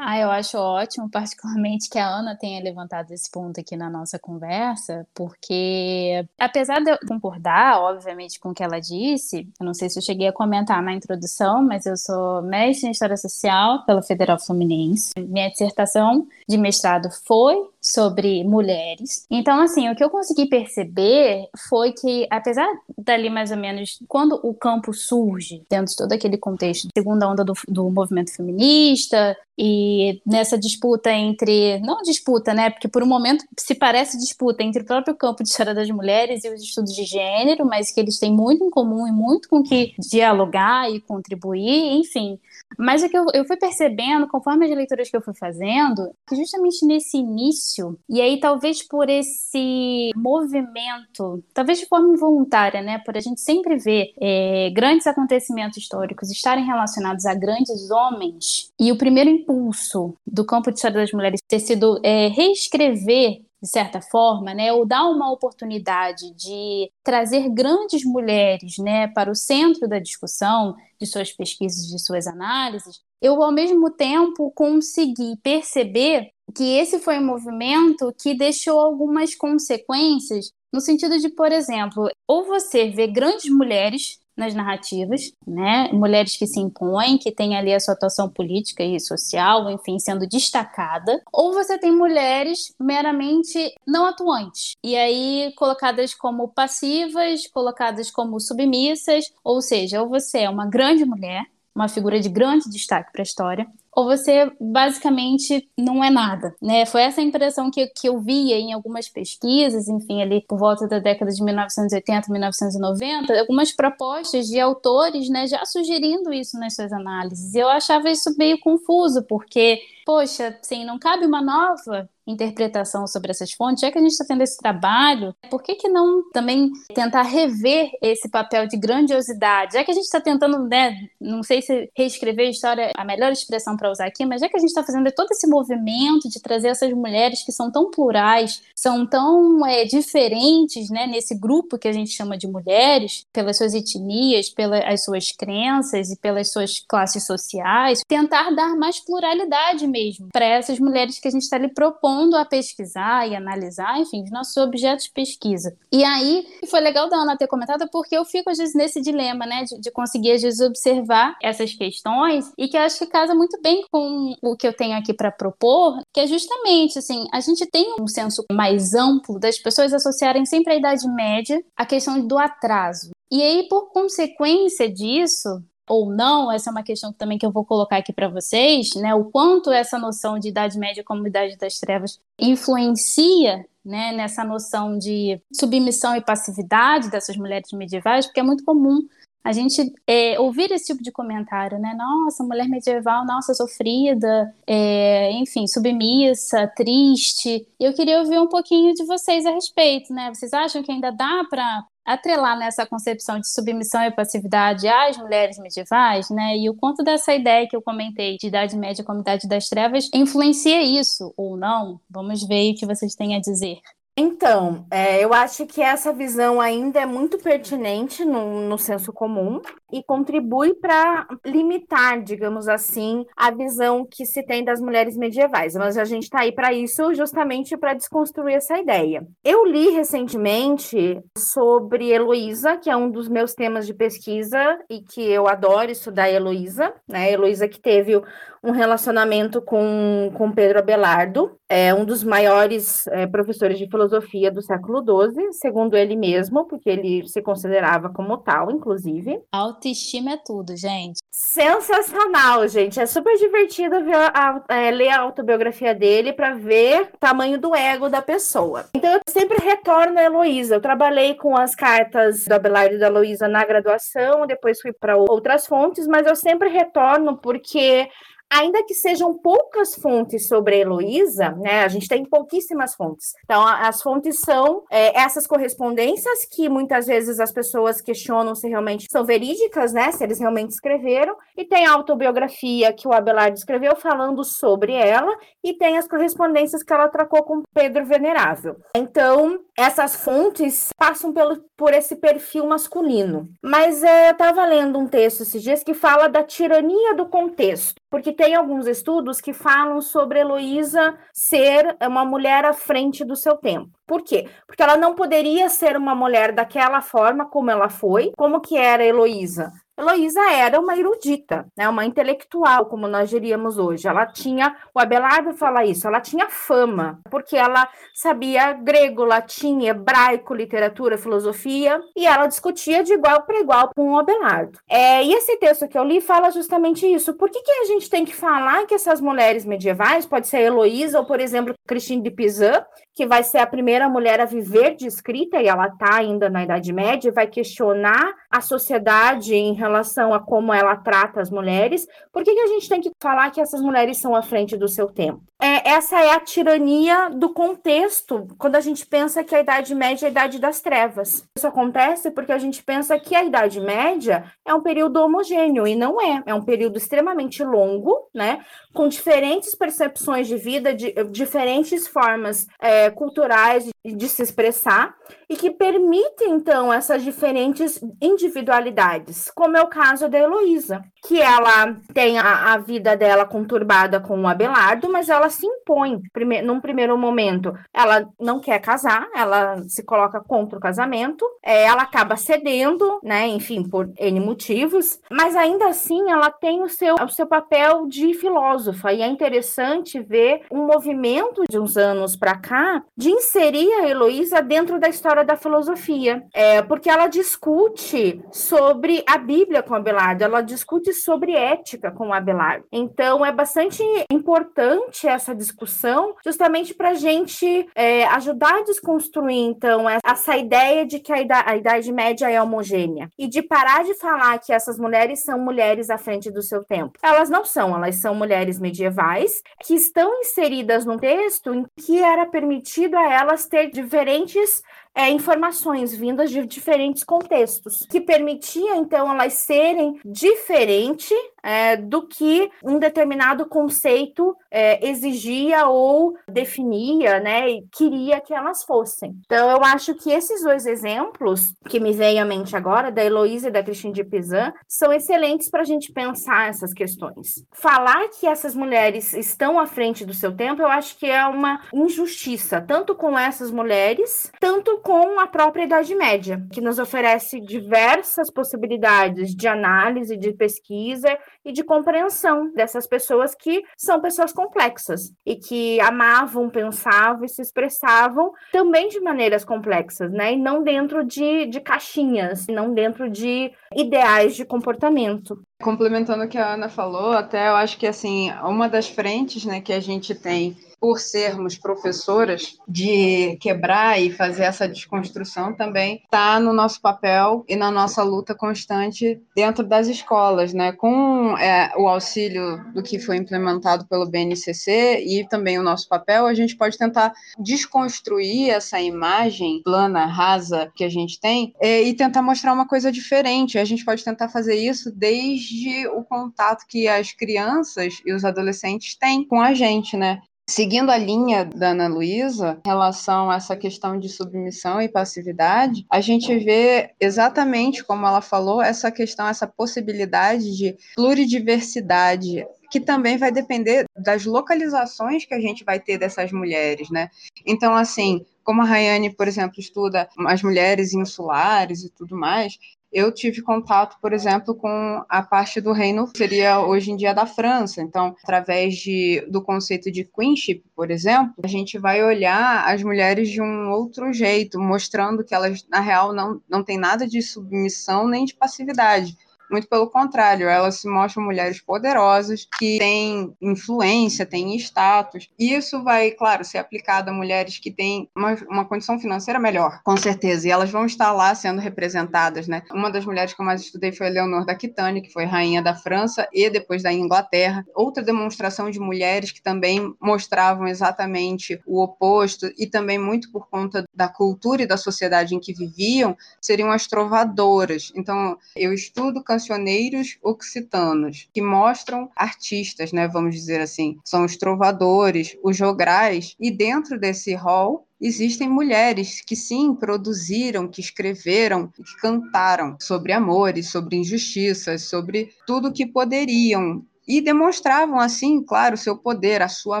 Ah, 0.02 0.18
eu 0.18 0.30
acho 0.30 0.56
ótimo, 0.56 1.10
particularmente 1.10 1.90
que 1.90 1.98
a 1.98 2.08
Ana 2.08 2.34
tenha 2.34 2.62
levantado 2.62 3.10
esse 3.10 3.30
ponto 3.30 3.60
aqui 3.60 3.76
na 3.76 3.90
nossa 3.90 4.18
conversa, 4.18 5.06
porque 5.14 6.26
apesar 6.38 6.80
de 6.80 6.90
eu 6.90 6.98
concordar, 7.06 7.78
obviamente, 7.82 8.40
com 8.40 8.48
o 8.48 8.54
que 8.54 8.62
ela 8.62 8.80
disse, 8.80 9.46
eu 9.60 9.66
não 9.66 9.74
sei 9.74 9.90
se 9.90 9.98
eu 9.98 10.02
cheguei 10.02 10.28
a 10.28 10.32
comentar 10.32 10.82
na 10.82 10.94
introdução, 10.94 11.62
mas 11.62 11.84
eu 11.84 11.98
sou 11.98 12.40
mestre 12.40 12.88
em 12.88 12.92
História 12.92 13.16
Social 13.16 13.84
pela 13.84 14.00
Federal 14.00 14.38
Fluminense. 14.38 15.12
Minha 15.18 15.50
dissertação 15.50 16.26
de 16.48 16.56
mestrado 16.56 17.10
foi 17.26 17.68
sobre 17.80 18.44
mulheres. 18.44 19.26
Então, 19.30 19.60
assim, 19.60 19.88
o 19.88 19.96
que 19.96 20.04
eu 20.04 20.10
consegui 20.10 20.46
perceber 20.46 21.48
foi 21.68 21.92
que, 21.92 22.26
apesar 22.30 22.66
dali 22.96 23.30
mais 23.30 23.50
ou 23.50 23.56
menos, 23.56 23.98
quando 24.06 24.38
o 24.42 24.52
campo 24.52 24.92
surge, 24.92 25.64
dentro 25.68 25.86
de 25.86 25.96
todo 25.96 26.12
aquele 26.12 26.36
contexto, 26.36 26.88
segunda 26.96 27.28
onda 27.28 27.44
do, 27.44 27.54
do 27.68 27.90
movimento 27.90 28.34
feminista, 28.34 29.36
e 29.62 30.22
nessa 30.26 30.58
disputa 30.58 31.12
entre. 31.12 31.78
Não 31.80 32.00
disputa, 32.00 32.54
né? 32.54 32.70
Porque 32.70 32.88
por 32.88 33.02
um 33.02 33.06
momento 33.06 33.44
se 33.58 33.74
parece 33.74 34.16
disputa 34.16 34.62
entre 34.62 34.82
o 34.82 34.86
próprio 34.86 35.14
campo 35.14 35.42
de 35.42 35.50
história 35.50 35.74
das 35.74 35.90
mulheres 35.90 36.44
e 36.44 36.48
os 36.48 36.62
estudos 36.62 36.94
de 36.94 37.04
gênero, 37.04 37.66
mas 37.66 37.92
que 37.92 38.00
eles 38.00 38.18
têm 38.18 38.32
muito 38.32 38.64
em 38.64 38.70
comum 38.70 39.06
e 39.06 39.12
muito 39.12 39.50
com 39.50 39.62
que 39.62 39.92
dialogar 39.98 40.90
e 40.90 40.98
contribuir, 41.00 41.92
enfim. 41.92 42.38
Mas 42.78 43.02
o 43.02 43.08
que 43.08 43.16
eu, 43.16 43.26
eu 43.34 43.44
fui 43.44 43.56
percebendo, 43.56 44.28
conforme 44.28 44.66
as 44.66 44.76
leituras 44.76 45.10
que 45.10 45.16
eu 45.16 45.22
fui 45.22 45.34
fazendo, 45.34 46.10
que 46.28 46.36
justamente 46.36 46.84
nesse 46.86 47.18
início, 47.18 47.98
e 48.08 48.20
aí 48.20 48.38
talvez 48.38 48.86
por 48.86 49.08
esse 49.08 50.10
movimento, 50.16 51.42
talvez 51.52 51.80
de 51.80 51.86
forma 51.86 52.12
involuntária, 52.12 52.82
né, 52.82 52.98
por 53.04 53.16
a 53.16 53.20
gente 53.20 53.40
sempre 53.40 53.76
ver 53.76 54.12
é, 54.20 54.70
grandes 54.70 55.06
acontecimentos 55.06 55.78
históricos 55.78 56.30
estarem 56.30 56.64
relacionados 56.64 57.26
a 57.26 57.34
grandes 57.34 57.90
homens, 57.90 58.70
e 58.78 58.92
o 58.92 58.98
primeiro 58.98 59.30
impulso 59.30 60.14
do 60.26 60.44
campo 60.44 60.70
de 60.70 60.76
história 60.76 61.00
das 61.00 61.12
mulheres 61.12 61.40
ter 61.46 61.60
sido 61.60 62.00
é, 62.02 62.28
reescrever 62.28 63.42
de 63.62 63.68
certa 63.68 64.00
forma, 64.00 64.54
né, 64.54 64.72
ou 64.72 64.86
dar 64.86 65.04
uma 65.06 65.30
oportunidade 65.30 66.32
de 66.34 66.90
trazer 67.02 67.48
grandes 67.50 68.04
mulheres, 68.04 68.78
né, 68.78 69.08
para 69.08 69.30
o 69.30 69.34
centro 69.34 69.88
da 69.88 69.98
discussão 69.98 70.74
de 71.00 71.06
suas 71.06 71.32
pesquisas, 71.32 71.86
de 71.88 71.98
suas 71.98 72.26
análises, 72.26 73.00
eu 73.20 73.42
ao 73.42 73.52
mesmo 73.52 73.90
tempo 73.90 74.50
consegui 74.52 75.36
perceber 75.42 76.30
que 76.54 76.64
esse 76.78 76.98
foi 76.98 77.18
um 77.18 77.26
movimento 77.26 78.12
que 78.20 78.34
deixou 78.34 78.78
algumas 78.78 79.34
consequências 79.34 80.52
no 80.72 80.80
sentido 80.80 81.18
de, 81.18 81.28
por 81.28 81.52
exemplo, 81.52 82.08
ou 82.26 82.44
você 82.46 82.90
vê 82.90 83.06
grandes 83.06 83.50
mulheres 83.50 84.19
nas 84.36 84.54
narrativas, 84.54 85.32
né? 85.46 85.90
Mulheres 85.92 86.36
que 86.36 86.46
se 86.46 86.58
impõem, 86.58 87.18
que 87.18 87.30
têm 87.30 87.56
ali 87.56 87.72
a 87.72 87.80
sua 87.80 87.94
atuação 87.94 88.28
política 88.28 88.82
e 88.82 88.98
social, 88.98 89.70
enfim, 89.70 89.98
sendo 89.98 90.26
destacada, 90.26 91.20
ou 91.32 91.52
você 91.52 91.78
tem 91.78 91.92
mulheres 91.92 92.74
meramente 92.78 93.74
não 93.86 94.06
atuantes, 94.06 94.74
e 94.82 94.96
aí 94.96 95.52
colocadas 95.56 96.14
como 96.14 96.48
passivas, 96.48 97.46
colocadas 97.46 98.10
como 98.10 98.40
submissas, 98.40 99.24
ou 99.44 99.60
seja, 99.60 100.02
ou 100.02 100.08
você 100.08 100.40
é 100.40 100.50
uma 100.50 100.66
grande 100.66 101.04
mulher, 101.04 101.44
uma 101.74 101.88
figura 101.88 102.20
de 102.20 102.28
grande 102.28 102.68
destaque 102.68 103.12
para 103.12 103.22
a 103.22 103.24
história, 103.24 103.66
ou 103.94 104.04
você 104.04 104.50
basicamente 104.60 105.68
não 105.76 106.02
é 106.02 106.10
nada, 106.10 106.54
né? 106.62 106.86
Foi 106.86 107.02
essa 107.02 107.20
a 107.20 107.24
impressão 107.24 107.70
que, 107.70 107.86
que 107.88 108.08
eu 108.08 108.20
via 108.20 108.56
em 108.56 108.72
algumas 108.72 109.08
pesquisas, 109.08 109.88
enfim, 109.88 110.22
ali 110.22 110.44
por 110.48 110.58
volta 110.58 110.86
da 110.86 110.98
década 110.98 111.30
de 111.32 111.42
1980, 111.42 112.30
1990, 112.30 113.40
algumas 113.40 113.72
propostas 113.72 114.46
de 114.46 114.60
autores, 114.60 115.28
né, 115.28 115.46
já 115.46 115.64
sugerindo 115.64 116.32
isso 116.32 116.58
nas 116.58 116.74
suas 116.74 116.92
análises. 116.92 117.54
Eu 117.54 117.68
achava 117.68 118.08
isso 118.08 118.34
meio 118.38 118.58
confuso, 118.60 119.24
porque, 119.24 119.80
poxa, 120.06 120.56
assim, 120.62 120.84
não 120.84 120.98
cabe 120.98 121.26
uma 121.26 121.42
nova 121.42 122.08
interpretação 122.30 123.06
sobre 123.06 123.30
essas 123.30 123.52
fontes, 123.52 123.80
já 123.80 123.90
que 123.90 123.98
a 123.98 124.00
gente 124.00 124.12
está 124.12 124.24
tendo 124.24 124.42
esse 124.42 124.56
trabalho, 124.56 125.34
por 125.50 125.62
que, 125.62 125.74
que 125.74 125.88
não 125.88 126.30
também 126.32 126.70
tentar 126.94 127.22
rever 127.22 127.90
esse 128.02 128.28
papel 128.28 128.66
de 128.66 128.76
grandiosidade? 128.76 129.74
Já 129.74 129.84
que 129.84 129.90
a 129.90 129.94
gente 129.94 130.04
está 130.04 130.20
tentando, 130.20 130.66
né, 130.68 131.08
não 131.20 131.42
sei 131.42 131.62
se 131.62 131.90
reescrever 131.96 132.46
a 132.46 132.50
história, 132.50 132.92
a 132.96 133.04
melhor 133.04 133.32
expressão 133.32 133.76
para 133.76 133.90
usar 133.90 134.06
aqui, 134.06 134.24
mas 134.24 134.40
já 134.40 134.48
que 134.48 134.56
a 134.56 134.60
gente 134.60 134.68
está 134.68 134.82
fazendo 134.82 135.10
todo 135.12 135.30
esse 135.30 135.46
movimento 135.46 136.28
de 136.28 136.40
trazer 136.40 136.68
essas 136.68 136.92
mulheres 136.92 137.44
que 137.44 137.52
são 137.52 137.70
tão 137.70 137.90
plurais, 137.90 138.62
são 138.74 139.06
tão 139.06 139.66
é, 139.66 139.84
diferentes, 139.84 140.90
né, 140.90 141.06
nesse 141.06 141.34
grupo 141.38 141.78
que 141.78 141.88
a 141.88 141.92
gente 141.92 142.10
chama 142.10 142.36
de 142.36 142.46
mulheres, 142.46 143.24
pelas 143.32 143.58
suas 143.58 143.74
etnias, 143.74 144.48
pelas 144.50 145.04
suas 145.04 145.32
crenças 145.32 146.10
e 146.10 146.16
pelas 146.16 146.50
suas 146.52 146.80
classes 146.80 147.26
sociais, 147.26 148.00
tentar 148.08 148.50
dar 148.50 148.76
mais 148.76 149.00
pluralidade 149.00 149.86
mesmo 149.86 150.28
para 150.32 150.44
essas 150.44 150.78
mulheres 150.78 151.18
que 151.18 151.28
a 151.28 151.30
gente 151.30 151.42
está 151.42 151.58
lhe 151.58 151.68
propondo 151.68 152.19
propondo 152.20 152.36
a 152.36 152.44
pesquisar 152.44 153.26
e 153.26 153.34
analisar, 153.34 153.98
enfim, 153.98 154.22
os 154.22 154.30
nossos 154.30 154.56
objetos 154.56 155.06
de 155.06 155.12
pesquisa. 155.12 155.76
E 155.90 156.04
aí, 156.04 156.46
foi 156.68 156.80
legal 156.80 157.08
da 157.08 157.16
Ana 157.16 157.36
ter 157.36 157.46
comentado, 157.46 157.88
porque 157.90 158.16
eu 158.16 158.24
fico, 158.24 158.50
às 158.50 158.58
vezes, 158.58 158.74
nesse 158.74 159.00
dilema, 159.00 159.46
né, 159.46 159.64
de, 159.64 159.80
de 159.80 159.90
conseguir, 159.90 160.32
às 160.32 160.42
vezes, 160.42 160.60
observar 160.60 161.36
essas 161.42 161.72
questões 161.72 162.52
e 162.58 162.68
que 162.68 162.76
acho 162.76 162.98
que 162.98 163.06
casa 163.06 163.34
muito 163.34 163.58
bem 163.62 163.82
com 163.90 164.34
o 164.42 164.56
que 164.56 164.66
eu 164.66 164.76
tenho 164.76 164.96
aqui 164.98 165.14
para 165.14 165.32
propor, 165.32 166.00
que 166.12 166.20
é 166.20 166.26
justamente, 166.26 166.98
assim, 166.98 167.26
a 167.32 167.40
gente 167.40 167.66
tem 167.66 167.94
um 168.00 168.06
senso 168.06 168.44
mais 168.52 168.94
amplo 168.94 169.38
das 169.38 169.58
pessoas 169.58 169.92
associarem 169.92 170.44
sempre 170.44 170.74
a 170.74 170.76
Idade 170.76 171.08
Média 171.08 171.62
à 171.76 171.86
questão 171.86 172.26
do 172.26 172.38
atraso. 172.38 173.10
E 173.32 173.40
aí, 173.42 173.68
por 173.68 173.92
consequência 173.92 174.92
disso, 174.92 175.62
ou 175.90 176.08
não, 176.08 176.52
essa 176.52 176.70
é 176.70 176.72
uma 176.72 176.84
questão 176.84 177.12
também 177.12 177.36
que 177.36 177.44
eu 177.44 177.50
vou 177.50 177.64
colocar 177.64 177.96
aqui 177.96 178.12
para 178.12 178.28
vocês, 178.28 178.94
né? 178.94 179.12
O 179.14 179.24
quanto 179.24 179.72
essa 179.72 179.98
noção 179.98 180.38
de 180.38 180.48
Idade 180.48 180.78
Média 180.78 181.02
como 181.04 181.26
Idade 181.26 181.56
das 181.56 181.80
Trevas 181.80 182.20
influencia 182.38 183.66
né, 183.84 184.12
nessa 184.12 184.44
noção 184.44 184.96
de 184.96 185.40
submissão 185.52 186.14
e 186.14 186.20
passividade 186.20 187.10
dessas 187.10 187.36
mulheres 187.36 187.72
medievais, 187.72 188.26
porque 188.26 188.40
é 188.40 188.42
muito 188.42 188.64
comum 188.64 189.00
a 189.42 189.52
gente 189.52 189.92
é, 190.06 190.38
ouvir 190.38 190.70
esse 190.70 190.86
tipo 190.86 191.02
de 191.02 191.10
comentário, 191.10 191.78
né? 191.78 191.94
Nossa, 191.94 192.44
mulher 192.44 192.68
medieval, 192.68 193.24
nossa, 193.24 193.54
sofrida, 193.54 194.54
é, 194.66 195.32
enfim, 195.32 195.66
submissa, 195.66 196.70
triste. 196.76 197.66
Eu 197.80 197.94
queria 197.94 198.20
ouvir 198.20 198.38
um 198.38 198.48
pouquinho 198.48 198.92
de 198.94 199.04
vocês 199.06 199.46
a 199.46 199.50
respeito, 199.50 200.12
né? 200.12 200.28
Vocês 200.32 200.52
acham 200.52 200.82
que 200.82 200.92
ainda 200.92 201.10
dá 201.10 201.42
para 201.48 201.84
atrelar 202.04 202.58
nessa 202.58 202.86
concepção 202.86 203.38
de 203.38 203.48
submissão 203.48 204.02
e 204.02 204.10
passividade 204.10 204.88
às 204.88 205.16
mulheres 205.16 205.58
medievais, 205.58 206.28
né? 206.30 206.56
E 206.56 206.68
o 206.68 206.74
quanto 206.74 207.02
dessa 207.04 207.34
ideia 207.34 207.68
que 207.68 207.76
eu 207.76 207.82
comentei 207.82 208.36
de 208.36 208.48
Idade 208.48 208.76
Média 208.76 209.04
como 209.04 209.20
Idade 209.20 209.46
das 209.48 209.68
Trevas 209.68 210.08
influencia 210.14 210.82
isso 210.82 211.32
ou 211.36 211.56
não? 211.56 212.00
Vamos 212.08 212.46
ver 212.46 212.72
o 212.72 212.74
que 212.74 212.86
vocês 212.86 213.14
têm 213.14 213.36
a 213.36 213.40
dizer. 213.40 213.78
Então, 214.22 214.84
é, 214.90 215.24
eu 215.24 215.32
acho 215.32 215.64
que 215.64 215.80
essa 215.80 216.12
visão 216.12 216.60
ainda 216.60 217.00
é 217.00 217.06
muito 217.06 217.38
pertinente 217.38 218.22
no, 218.22 218.68
no 218.68 218.76
senso 218.76 219.14
comum 219.14 219.62
e 219.90 220.02
contribui 220.02 220.74
para 220.74 221.26
limitar, 221.42 222.22
digamos 222.22 222.68
assim, 222.68 223.24
a 223.34 223.50
visão 223.50 224.04
que 224.04 224.26
se 224.26 224.42
tem 224.44 224.62
das 224.62 224.78
mulheres 224.78 225.16
medievais. 225.16 225.74
Mas 225.74 225.96
a 225.96 226.04
gente 226.04 226.24
está 226.24 226.40
aí 226.40 226.52
para 226.52 226.70
isso 226.70 227.14
justamente 227.14 227.78
para 227.78 227.94
desconstruir 227.94 228.56
essa 228.56 228.78
ideia. 228.78 229.26
Eu 229.42 229.64
li 229.64 229.88
recentemente 229.88 231.18
sobre 231.34 232.10
Heloísa, 232.10 232.76
que 232.76 232.90
é 232.90 232.96
um 232.96 233.10
dos 233.10 233.26
meus 233.26 233.54
temas 233.54 233.86
de 233.86 233.94
pesquisa 233.94 234.78
e 234.90 235.00
que 235.00 235.22
eu 235.22 235.48
adoro 235.48 235.90
estudar 235.90 236.30
Heloísa, 236.30 236.92
né? 237.08 237.32
Heloísa 237.32 237.66
que 237.66 237.80
teve 237.80 238.20
um 238.62 238.72
relacionamento 238.72 239.62
com, 239.62 240.30
com 240.36 240.52
Pedro 240.52 240.78
Abelardo, 240.78 241.58
é 241.68 241.94
um 241.94 242.04
dos 242.04 242.22
maiores 242.22 243.06
é, 243.06 243.26
professores 243.26 243.78
de 243.78 243.88
filosofia 243.88 244.50
do 244.50 244.60
século 244.60 245.02
XII, 245.02 245.52
segundo 245.52 245.96
ele 245.96 246.16
mesmo, 246.16 246.66
porque 246.66 246.90
ele 246.90 247.26
se 247.28 247.40
considerava 247.40 248.10
como 248.10 248.36
tal, 248.38 248.70
inclusive. 248.70 249.40
Autoestima 249.52 250.32
é 250.32 250.36
tudo, 250.36 250.76
gente. 250.76 251.20
Sensacional, 251.30 252.66
gente. 252.68 253.00
É 253.00 253.06
super 253.06 253.36
divertido 253.38 254.04
ver 254.04 254.16
a, 254.16 254.62
a, 254.68 254.76
é, 254.76 254.90
ler 254.90 255.10
a 255.10 255.20
autobiografia 255.20 255.94
dele 255.94 256.32
para 256.32 256.54
ver 256.54 257.10
o 257.14 257.18
tamanho 257.18 257.58
do 257.58 257.74
ego 257.74 258.08
da 258.08 258.20
pessoa. 258.20 258.84
Então, 258.94 259.12
eu 259.12 259.20
sempre 259.28 259.58
retorno 259.64 260.18
a 260.18 260.24
Heloísa. 260.24 260.74
Eu 260.74 260.80
trabalhei 260.80 261.34
com 261.34 261.56
as 261.56 261.74
cartas 261.74 262.44
do 262.44 262.52
Abelardo 262.52 262.96
e 262.96 262.98
da 262.98 263.06
Heloísa 263.06 263.48
na 263.48 263.64
graduação, 263.64 264.46
depois 264.46 264.80
fui 264.80 264.92
para 264.92 265.16
outras 265.16 265.66
fontes, 265.66 266.06
mas 266.06 266.26
eu 266.26 266.34
sempre 266.34 266.68
retorno 266.68 267.38
porque 267.38 268.08
ainda 268.50 268.82
que 268.84 268.94
sejam 268.94 269.32
poucas 269.34 269.94
fontes 269.94 270.48
sobre 270.48 270.78
Heloísa, 270.80 271.52
né, 271.52 271.84
a 271.84 271.88
gente 271.88 272.08
tem 272.08 272.24
pouquíssimas 272.24 272.94
fontes. 272.94 273.34
Então, 273.44 273.64
as 273.66 274.02
fontes 274.02 274.40
são 274.40 274.84
é, 274.90 275.18
essas 275.18 275.46
correspondências 275.46 276.44
que 276.44 276.68
muitas 276.68 277.06
vezes 277.06 277.38
as 277.38 277.52
pessoas 277.52 278.00
questionam 278.00 278.54
se 278.54 278.68
realmente 278.68 279.06
são 279.10 279.24
verídicas, 279.24 279.92
né, 279.92 280.10
se 280.10 280.24
eles 280.24 280.40
realmente 280.40 280.70
escreveram, 280.70 281.36
e 281.56 281.64
tem 281.64 281.86
a 281.86 281.92
autobiografia 281.92 282.92
que 282.92 283.06
o 283.06 283.12
Abelardo 283.12 283.56
escreveu 283.56 283.94
falando 283.94 284.42
sobre 284.42 284.92
ela, 284.92 285.36
e 285.62 285.74
tem 285.74 285.96
as 285.96 286.08
correspondências 286.08 286.82
que 286.82 286.92
ela 286.92 287.08
trocou 287.08 287.42
com 287.44 287.62
Pedro 287.72 288.04
Venerável. 288.04 288.76
Então, 288.96 289.60
essas 289.76 290.16
fontes 290.16 290.88
passam 290.96 291.32
pelo, 291.32 291.62
por 291.76 291.92
esse 291.92 292.16
perfil 292.16 292.66
masculino. 292.66 293.48
Mas 293.62 294.02
é, 294.02 294.28
eu 294.28 294.32
estava 294.32 294.64
lendo 294.64 294.98
um 294.98 295.06
texto 295.06 295.42
esses 295.42 295.62
dias 295.62 295.82
que 295.82 295.94
fala 295.94 296.28
da 296.28 296.42
tirania 296.42 297.14
do 297.14 297.26
contexto, 297.26 297.99
porque 298.10 298.32
tem 298.32 298.54
alguns 298.54 298.86
estudos 298.86 299.40
que 299.40 299.52
falam 299.52 300.00
sobre 300.02 300.40
Heloísa 300.40 301.16
ser 301.32 301.96
uma 302.02 302.24
mulher 302.24 302.64
à 302.64 302.72
frente 302.72 303.24
do 303.24 303.36
seu 303.36 303.56
tempo. 303.56 303.90
Por 304.06 304.22
quê? 304.22 304.48
Porque 304.66 304.82
ela 304.82 304.96
não 304.96 305.14
poderia 305.14 305.68
ser 305.68 305.96
uma 305.96 306.14
mulher 306.14 306.52
daquela 306.52 307.00
forma 307.00 307.46
como 307.48 307.70
ela 307.70 307.88
foi. 307.88 308.32
Como 308.36 308.60
que 308.60 308.76
era 308.76 309.04
Heloísa? 309.04 309.72
Heloísa 310.00 310.40
era 310.50 310.80
uma 310.80 310.96
erudita, 310.96 311.66
né, 311.76 311.86
uma 311.88 312.06
intelectual, 312.06 312.86
como 312.86 313.06
nós 313.06 313.28
diríamos 313.28 313.76
hoje. 313.78 314.08
Ela 314.08 314.24
tinha, 314.24 314.74
o 314.94 314.98
Abelardo 314.98 315.52
fala 315.52 315.84
isso, 315.84 316.06
ela 316.06 316.20
tinha 316.20 316.48
fama, 316.48 317.20
porque 317.30 317.54
ela 317.54 317.86
sabia 318.14 318.72
grego, 318.72 319.24
latim, 319.24 319.86
hebraico, 319.86 320.54
literatura, 320.54 321.18
filosofia, 321.18 322.00
e 322.16 322.26
ela 322.26 322.46
discutia 322.46 323.04
de 323.04 323.12
igual 323.12 323.42
para 323.42 323.60
igual 323.60 323.90
com 323.94 324.12
o 324.12 324.18
Abelardo. 324.18 324.78
É, 324.88 325.22
e 325.22 325.34
esse 325.34 325.56
texto 325.58 325.86
que 325.86 325.98
eu 325.98 326.04
li 326.04 326.20
fala 326.20 326.50
justamente 326.50 327.06
isso. 327.06 327.34
Por 327.34 327.50
que, 327.50 327.60
que 327.60 327.70
a 327.70 327.84
gente 327.84 328.08
tem 328.08 328.24
que 328.24 328.34
falar 328.34 328.86
que 328.86 328.94
essas 328.94 329.20
mulheres 329.20 329.66
medievais, 329.66 330.24
pode 330.24 330.48
ser 330.48 330.60
Heloísa 330.60 331.18
ou, 331.18 331.26
por 331.26 331.40
exemplo, 331.40 331.74
Christine 331.86 332.22
de 332.22 332.30
Pizan, 332.30 332.84
que 333.14 333.26
vai 333.26 333.42
ser 333.42 333.58
a 333.58 333.66
primeira 333.66 334.08
mulher 334.08 334.40
a 334.40 334.46
viver 334.46 334.94
de 334.94 335.06
escrita, 335.06 335.60
e 335.60 335.68
ela 335.68 335.88
está 335.88 336.14
ainda 336.16 336.48
na 336.48 336.62
Idade 336.62 336.90
Média, 336.90 337.30
vai 337.30 337.46
questionar 337.46 338.34
a 338.50 338.60
sociedade 338.60 339.54
em 339.54 339.72
relação 339.74 340.34
a 340.34 340.40
como 340.40 340.72
ela 340.72 340.96
trata 340.96 341.40
as 341.40 341.50
mulheres. 341.50 342.06
Por 342.32 342.42
que, 342.42 342.52
que 342.52 342.60
a 342.60 342.66
gente 342.66 342.88
tem 342.88 343.00
que 343.00 343.10
falar 343.22 343.50
que 343.50 343.60
essas 343.60 343.80
mulheres 343.80 344.18
são 344.18 344.34
à 344.34 344.42
frente 344.42 344.76
do 344.76 344.88
seu 344.88 345.06
tempo? 345.06 345.49
É, 345.62 345.90
essa 345.90 346.18
é 346.18 346.32
a 346.32 346.40
tirania 346.40 347.28
do 347.28 347.52
contexto, 347.52 348.48
quando 348.56 348.76
a 348.76 348.80
gente 348.80 349.04
pensa 349.06 349.44
que 349.44 349.54
a 349.54 349.60
Idade 349.60 349.94
Média 349.94 350.24
é 350.24 350.28
a 350.28 350.30
Idade 350.30 350.58
das 350.58 350.80
Trevas. 350.80 351.44
Isso 351.54 351.66
acontece 351.66 352.30
porque 352.30 352.50
a 352.50 352.58
gente 352.58 352.82
pensa 352.82 353.18
que 353.20 353.34
a 353.34 353.44
Idade 353.44 353.78
Média 353.78 354.50
é 354.66 354.72
um 354.72 354.80
período 354.80 355.18
homogêneo, 355.18 355.86
e 355.86 355.94
não 355.94 356.18
é. 356.18 356.42
É 356.46 356.54
um 356.54 356.64
período 356.64 356.96
extremamente 356.96 357.62
longo, 357.62 358.30
né? 358.34 358.64
Com 358.94 359.06
diferentes 359.06 359.74
percepções 359.74 360.48
de 360.48 360.56
vida, 360.56 360.94
de, 360.94 361.12
diferentes 361.30 362.08
formas 362.08 362.66
é, 362.80 363.10
culturais 363.10 363.84
de, 363.84 364.14
de 364.14 364.28
se 364.30 364.42
expressar, 364.42 365.14
e 365.46 365.56
que 365.56 365.70
permite, 365.70 366.44
então, 366.44 366.90
essas 366.90 367.22
diferentes 367.22 368.00
individualidades, 368.20 369.50
como 369.54 369.76
é 369.76 369.82
o 369.82 369.88
caso 369.88 370.28
da 370.28 370.38
Heloísa, 370.38 371.02
que 371.22 371.40
ela 371.40 371.96
tem 372.14 372.38
a, 372.38 372.72
a 372.72 372.78
vida 372.78 373.16
dela 373.16 373.44
conturbada 373.44 374.20
com 374.20 374.40
o 374.40 374.48
Abelardo, 374.48 375.10
mas 375.10 375.28
ela 375.28 375.50
se 375.50 375.66
impõe 375.66 376.20
prime 376.32 376.62
num 376.62 376.80
primeiro 376.80 377.16
momento. 377.16 377.74
Ela 377.92 378.26
não 378.38 378.60
quer 378.60 378.78
casar, 378.80 379.28
ela 379.34 379.82
se 379.88 380.02
coloca 380.04 380.40
contra 380.40 380.78
o 380.78 380.80
casamento, 380.80 381.44
é, 381.62 381.84
ela 381.84 382.02
acaba 382.02 382.36
cedendo, 382.36 383.20
né? 383.22 383.46
Enfim, 383.48 383.88
por 383.88 384.10
N 384.18 384.40
motivos, 384.40 385.20
mas 385.30 385.54
ainda 385.54 385.88
assim 385.88 386.30
ela 386.30 386.50
tem 386.50 386.82
o 386.82 386.88
seu, 386.88 387.14
o 387.16 387.28
seu 387.28 387.46
papel 387.46 388.06
de 388.06 388.34
filósofa, 388.34 389.12
e 389.12 389.22
é 389.22 389.26
interessante 389.26 390.20
ver 390.20 390.62
um 390.70 390.86
movimento 390.86 391.64
de 391.68 391.78
uns 391.78 391.96
anos 391.96 392.36
para 392.36 392.56
cá 392.56 393.02
de 393.16 393.30
inserir 393.30 393.92
a 393.94 394.08
Heloísa 394.08 394.62
dentro 394.62 394.98
da 394.98 395.08
história 395.08 395.44
da 395.44 395.56
filosofia, 395.56 396.42
é, 396.54 396.82
porque 396.82 397.10
ela 397.10 397.26
discute 397.26 398.42
sobre 398.52 399.22
a 399.26 399.36
Bíblia 399.36 399.82
com 399.82 399.94
Abelardo, 399.94 400.44
ela 400.44 400.60
discute 400.62 401.09
sobre 401.12 401.54
ética 401.54 402.10
com 402.10 402.32
Abelardo. 402.32 402.86
Então 402.92 403.44
é 403.44 403.52
bastante 403.52 404.02
importante 404.30 405.26
essa 405.26 405.54
discussão, 405.54 406.34
justamente 406.44 406.94
para 406.94 407.10
a 407.10 407.14
gente 407.14 407.88
é, 407.94 408.24
ajudar 408.26 408.78
a 408.78 408.84
desconstruir, 408.84 409.58
então, 409.58 410.06
essa 410.24 410.56
ideia 410.56 411.06
de 411.06 411.18
que 411.18 411.32
a 411.32 411.40
idade, 411.40 411.70
a 411.70 411.76
idade 411.76 412.12
Média 412.12 412.50
é 412.50 412.60
homogênea 412.60 413.30
e 413.38 413.48
de 413.48 413.62
parar 413.62 414.04
de 414.04 414.14
falar 414.14 414.58
que 414.58 414.72
essas 414.72 414.98
mulheres 414.98 415.42
são 415.42 415.58
mulheres 415.58 416.10
à 416.10 416.18
frente 416.18 416.50
do 416.50 416.62
seu 416.62 416.84
tempo. 416.84 417.18
Elas 417.22 417.48
não 417.48 417.64
são, 417.64 417.94
elas 417.94 418.16
são 418.16 418.34
mulheres 418.34 418.78
medievais 418.78 419.62
que 419.84 419.94
estão 419.94 420.40
inseridas 420.40 421.04
num 421.04 421.18
texto 421.18 421.72
em 421.74 421.86
que 421.96 422.22
era 422.22 422.46
permitido 422.46 423.16
a 423.16 423.32
elas 423.32 423.66
ter 423.66 423.90
diferentes 423.90 424.82
é, 425.14 425.28
informações 425.30 426.14
vindas 426.14 426.50
de 426.50 426.64
diferentes 426.66 427.24
contextos, 427.24 428.06
que 428.08 428.20
permitia 428.20 428.96
então 428.96 429.30
elas 429.30 429.54
serem 429.54 430.20
diferente 430.24 431.34
é, 431.62 431.96
do 431.96 432.26
que 432.26 432.70
um 432.82 432.98
determinado 432.98 433.66
conceito 433.66 434.56
é, 434.70 435.06
exigia 435.06 435.86
ou 435.86 436.34
definia, 436.48 437.40
né, 437.40 437.70
e 437.70 437.86
queria 437.92 438.40
que 438.40 438.54
elas 438.54 438.84
fossem. 438.84 439.36
Então, 439.44 439.70
eu 439.70 439.84
acho 439.84 440.14
que 440.14 440.30
esses 440.30 440.62
dois 440.62 440.86
exemplos 440.86 441.74
que 441.88 442.00
me 442.00 442.12
vêm 442.12 442.40
à 442.40 442.44
mente 442.44 442.76
agora, 442.76 443.10
da 443.10 443.24
Heloísa 443.24 443.68
e 443.68 443.72
da 443.72 443.82
Christine 443.82 444.12
de 444.12 444.24
Pizan, 444.24 444.72
são 444.88 445.12
excelentes 445.12 445.68
para 445.68 445.82
a 445.82 445.84
gente 445.84 446.12
pensar 446.12 446.68
essas 446.68 446.92
questões. 446.92 447.64
Falar 447.72 448.28
que 448.28 448.46
essas 448.46 448.74
mulheres 448.74 449.32
estão 449.32 449.78
à 449.78 449.86
frente 449.86 450.24
do 450.24 450.34
seu 450.34 450.54
tempo, 450.54 450.82
eu 450.82 450.88
acho 450.88 451.18
que 451.18 451.26
é 451.26 451.44
uma 451.46 451.80
injustiça, 451.92 452.80
tanto 452.80 453.14
com 453.14 453.38
essas 453.38 453.70
mulheres, 453.70 454.50
tanto 454.58 454.99
com 455.02 455.40
a 455.40 455.46
própria 455.46 455.84
Idade 455.84 456.14
Média, 456.14 456.62
que 456.72 456.80
nos 456.80 456.98
oferece 456.98 457.60
diversas 457.60 458.50
possibilidades 458.50 459.54
de 459.54 459.66
análise, 459.66 460.36
de 460.36 460.52
pesquisa 460.52 461.38
e 461.64 461.72
de 461.72 461.82
compreensão 461.82 462.72
dessas 462.72 463.06
pessoas 463.06 463.54
que 463.54 463.82
são 463.96 464.20
pessoas 464.20 464.52
complexas 464.52 465.32
e 465.44 465.56
que 465.56 466.00
amavam, 466.00 466.70
pensavam 466.70 467.44
e 467.44 467.48
se 467.48 467.62
expressavam 467.62 468.52
também 468.72 469.08
de 469.08 469.20
maneiras 469.20 469.64
complexas, 469.64 470.30
né? 470.32 470.52
E 470.52 470.56
não 470.56 470.82
dentro 470.82 471.24
de, 471.24 471.66
de 471.66 471.80
caixinhas, 471.80 472.66
não 472.68 472.92
dentro 472.92 473.30
de 473.30 473.72
ideais 473.94 474.54
de 474.54 474.64
comportamento. 474.64 475.60
Complementando 475.82 476.44
o 476.44 476.48
que 476.48 476.58
a 476.58 476.74
Ana 476.74 476.88
falou, 476.88 477.32
até 477.32 477.68
eu 477.68 477.76
acho 477.76 477.98
que 477.98 478.06
assim, 478.06 478.50
uma 478.62 478.88
das 478.88 479.08
frentes, 479.08 479.64
né, 479.64 479.80
que 479.80 479.92
a 479.92 480.00
gente 480.00 480.34
tem 480.34 480.76
por 481.00 481.18
sermos 481.18 481.78
professoras, 481.78 482.76
de 482.86 483.56
quebrar 483.60 484.20
e 484.20 484.30
fazer 484.30 484.64
essa 484.64 484.86
desconstrução 484.86 485.72
também 485.72 486.20
está 486.24 486.60
no 486.60 486.72
nosso 486.72 487.00
papel 487.00 487.64
e 487.66 487.74
na 487.74 487.90
nossa 487.90 488.22
luta 488.22 488.54
constante 488.54 489.40
dentro 489.56 489.82
das 489.82 490.08
escolas, 490.08 490.74
né? 490.74 490.92
Com 490.92 491.56
é, 491.56 491.92
o 491.96 492.06
auxílio 492.06 492.84
do 492.92 493.02
que 493.02 493.18
foi 493.18 493.36
implementado 493.36 494.06
pelo 494.06 494.28
BNCC 494.28 495.24
e 495.26 495.48
também 495.48 495.78
o 495.78 495.82
nosso 495.82 496.08
papel, 496.08 496.46
a 496.46 496.54
gente 496.54 496.76
pode 496.76 496.98
tentar 496.98 497.32
desconstruir 497.58 498.70
essa 498.70 499.00
imagem 499.00 499.80
plana, 499.82 500.26
rasa 500.26 500.92
que 500.94 501.04
a 501.04 501.08
gente 501.08 501.40
tem 501.40 501.74
é, 501.80 502.02
e 502.02 502.14
tentar 502.14 502.42
mostrar 502.42 502.72
uma 502.72 502.86
coisa 502.86 503.10
diferente. 503.10 503.78
A 503.78 503.84
gente 503.84 504.04
pode 504.04 504.22
tentar 504.22 504.48
fazer 504.48 504.74
isso 504.74 505.10
desde 505.10 506.06
o 506.08 506.22
contato 506.22 506.84
que 506.86 507.08
as 507.08 507.32
crianças 507.32 508.20
e 508.26 508.32
os 508.32 508.44
adolescentes 508.44 509.16
têm 509.16 509.44
com 509.46 509.60
a 509.60 509.72
gente, 509.72 510.16
né? 510.16 510.40
Seguindo 510.70 511.10
a 511.10 511.18
linha 511.18 511.64
da 511.64 511.88
Ana 511.88 512.06
Luísa, 512.06 512.80
em 512.86 512.88
relação 512.88 513.50
a 513.50 513.56
essa 513.56 513.76
questão 513.76 514.16
de 514.16 514.28
submissão 514.28 515.02
e 515.02 515.08
passividade, 515.08 516.06
a 516.08 516.20
gente 516.20 516.56
vê 516.60 517.10
exatamente 517.18 518.04
como 518.04 518.24
ela 518.24 518.40
falou, 518.40 518.80
essa 518.80 519.10
questão, 519.10 519.48
essa 519.48 519.66
possibilidade 519.66 520.76
de 520.76 520.96
pluridiversidade 521.16 522.64
que 522.88 523.00
também 523.00 523.36
vai 523.36 523.50
depender 523.50 524.04
das 524.16 524.44
localizações 524.44 525.44
que 525.44 525.54
a 525.54 525.60
gente 525.60 525.82
vai 525.82 525.98
ter 525.98 526.18
dessas 526.18 526.52
mulheres, 526.52 527.10
né? 527.10 527.30
Então, 527.66 527.96
assim, 527.96 528.46
como 528.62 528.82
a 528.82 528.84
Rayane, 528.84 529.34
por 529.34 529.48
exemplo, 529.48 529.74
estuda 529.78 530.28
as 530.46 530.62
mulheres 530.62 531.12
insulares 531.12 532.04
e 532.04 532.10
tudo 532.10 532.36
mais, 532.36 532.78
eu 533.12 533.32
tive 533.32 533.60
contato, 533.62 534.16
por 534.20 534.32
exemplo, 534.32 534.74
com 534.74 535.24
a 535.28 535.42
parte 535.42 535.80
do 535.80 535.92
reino 535.92 536.30
que 536.30 536.38
seria 536.38 536.80
hoje 536.80 537.10
em 537.10 537.16
dia 537.16 537.34
da 537.34 537.44
França. 537.44 538.00
Então, 538.00 538.36
através 538.42 538.96
de, 538.96 539.44
do 539.48 539.62
conceito 539.62 540.10
de 540.10 540.24
queenship, 540.24 540.84
por 540.94 541.10
exemplo, 541.10 541.54
a 541.62 541.66
gente 541.66 541.98
vai 541.98 542.22
olhar 542.22 542.88
as 542.88 543.02
mulheres 543.02 543.50
de 543.50 543.60
um 543.60 543.90
outro 543.90 544.32
jeito, 544.32 544.78
mostrando 544.78 545.44
que 545.44 545.54
elas, 545.54 545.84
na 545.88 546.00
real, 546.00 546.32
não, 546.32 546.60
não 546.68 546.84
têm 546.84 546.98
nada 546.98 547.26
de 547.26 547.42
submissão 547.42 548.28
nem 548.28 548.44
de 548.44 548.54
passividade 548.54 549.36
muito 549.70 549.88
pelo 549.88 550.10
contrário, 550.10 550.68
elas 550.68 550.96
se 550.96 551.08
mostram 551.08 551.44
mulheres 551.44 551.80
poderosas, 551.80 552.66
que 552.78 552.98
têm 552.98 553.54
influência, 553.60 554.46
têm 554.46 554.74
status. 554.76 555.48
Isso 555.58 556.02
vai, 556.02 556.30
claro, 556.32 556.64
ser 556.64 556.78
aplicado 556.78 557.30
a 557.30 557.32
mulheres 557.32 557.78
que 557.78 557.90
têm 557.90 558.28
uma, 558.36 558.54
uma 558.68 558.84
condição 558.84 559.18
financeira 559.18 559.58
melhor, 559.58 560.00
com 560.04 560.16
certeza. 560.16 560.66
E 560.66 560.70
elas 560.70 560.90
vão 560.90 561.06
estar 561.06 561.32
lá 561.32 561.54
sendo 561.54 561.80
representadas, 561.80 562.66
né? 562.66 562.82
Uma 562.92 563.10
das 563.10 563.24
mulheres 563.24 563.52
que 563.52 563.60
eu 563.60 563.66
mais 563.66 563.80
estudei 563.80 564.12
foi 564.12 564.26
a 564.26 564.30
Leonor 564.30 564.64
da 564.64 564.72
Aquitânia, 564.72 565.22
que 565.22 565.32
foi 565.32 565.44
rainha 565.44 565.82
da 565.82 565.94
França 565.94 566.48
e 566.52 566.68
depois 566.68 567.02
da 567.02 567.12
Inglaterra. 567.12 567.84
Outra 567.94 568.22
demonstração 568.22 568.90
de 568.90 568.98
mulheres 568.98 569.52
que 569.52 569.62
também 569.62 570.14
mostravam 570.20 570.86
exatamente 570.86 571.80
o 571.86 572.02
oposto 572.02 572.70
e 572.78 572.86
também 572.86 573.18
muito 573.18 573.50
por 573.52 573.68
conta 573.68 574.04
da 574.14 574.28
cultura 574.28 574.82
e 574.82 574.86
da 574.86 574.96
sociedade 574.96 575.54
em 575.54 575.60
que 575.60 575.72
viviam, 575.72 576.36
seriam 576.60 576.90
as 576.90 577.06
trovadoras. 577.06 578.12
Então, 578.14 578.56
eu 578.76 578.92
estudo 578.92 579.42
cancioneiros 579.60 580.38
occitanos, 580.42 581.48
que 581.52 581.60
mostram 581.60 582.30
artistas, 582.34 583.12
né, 583.12 583.28
vamos 583.28 583.54
dizer 583.54 583.80
assim. 583.80 584.16
São 584.24 584.44
os 584.44 584.56
trovadores, 584.56 585.56
os 585.62 585.76
jograis, 585.76 586.56
e 586.58 586.70
dentro 586.70 587.20
desse 587.20 587.54
hall 587.54 588.06
existem 588.18 588.68
mulheres 588.68 589.42
que 589.42 589.54
sim 589.54 589.94
produziram, 589.94 590.88
que 590.88 591.00
escreveram, 591.00 591.88
que 591.88 592.02
cantaram 592.20 592.96
sobre 593.00 593.32
amores, 593.32 593.90
sobre 593.90 594.16
injustiças, 594.16 595.02
sobre 595.02 595.50
tudo 595.66 595.92
que 595.92 596.06
poderiam 596.06 597.04
e 597.30 597.40
demonstravam 597.40 598.18
assim, 598.18 598.60
claro, 598.60 598.96
seu 598.96 599.16
poder, 599.16 599.62
a 599.62 599.68
sua 599.68 600.00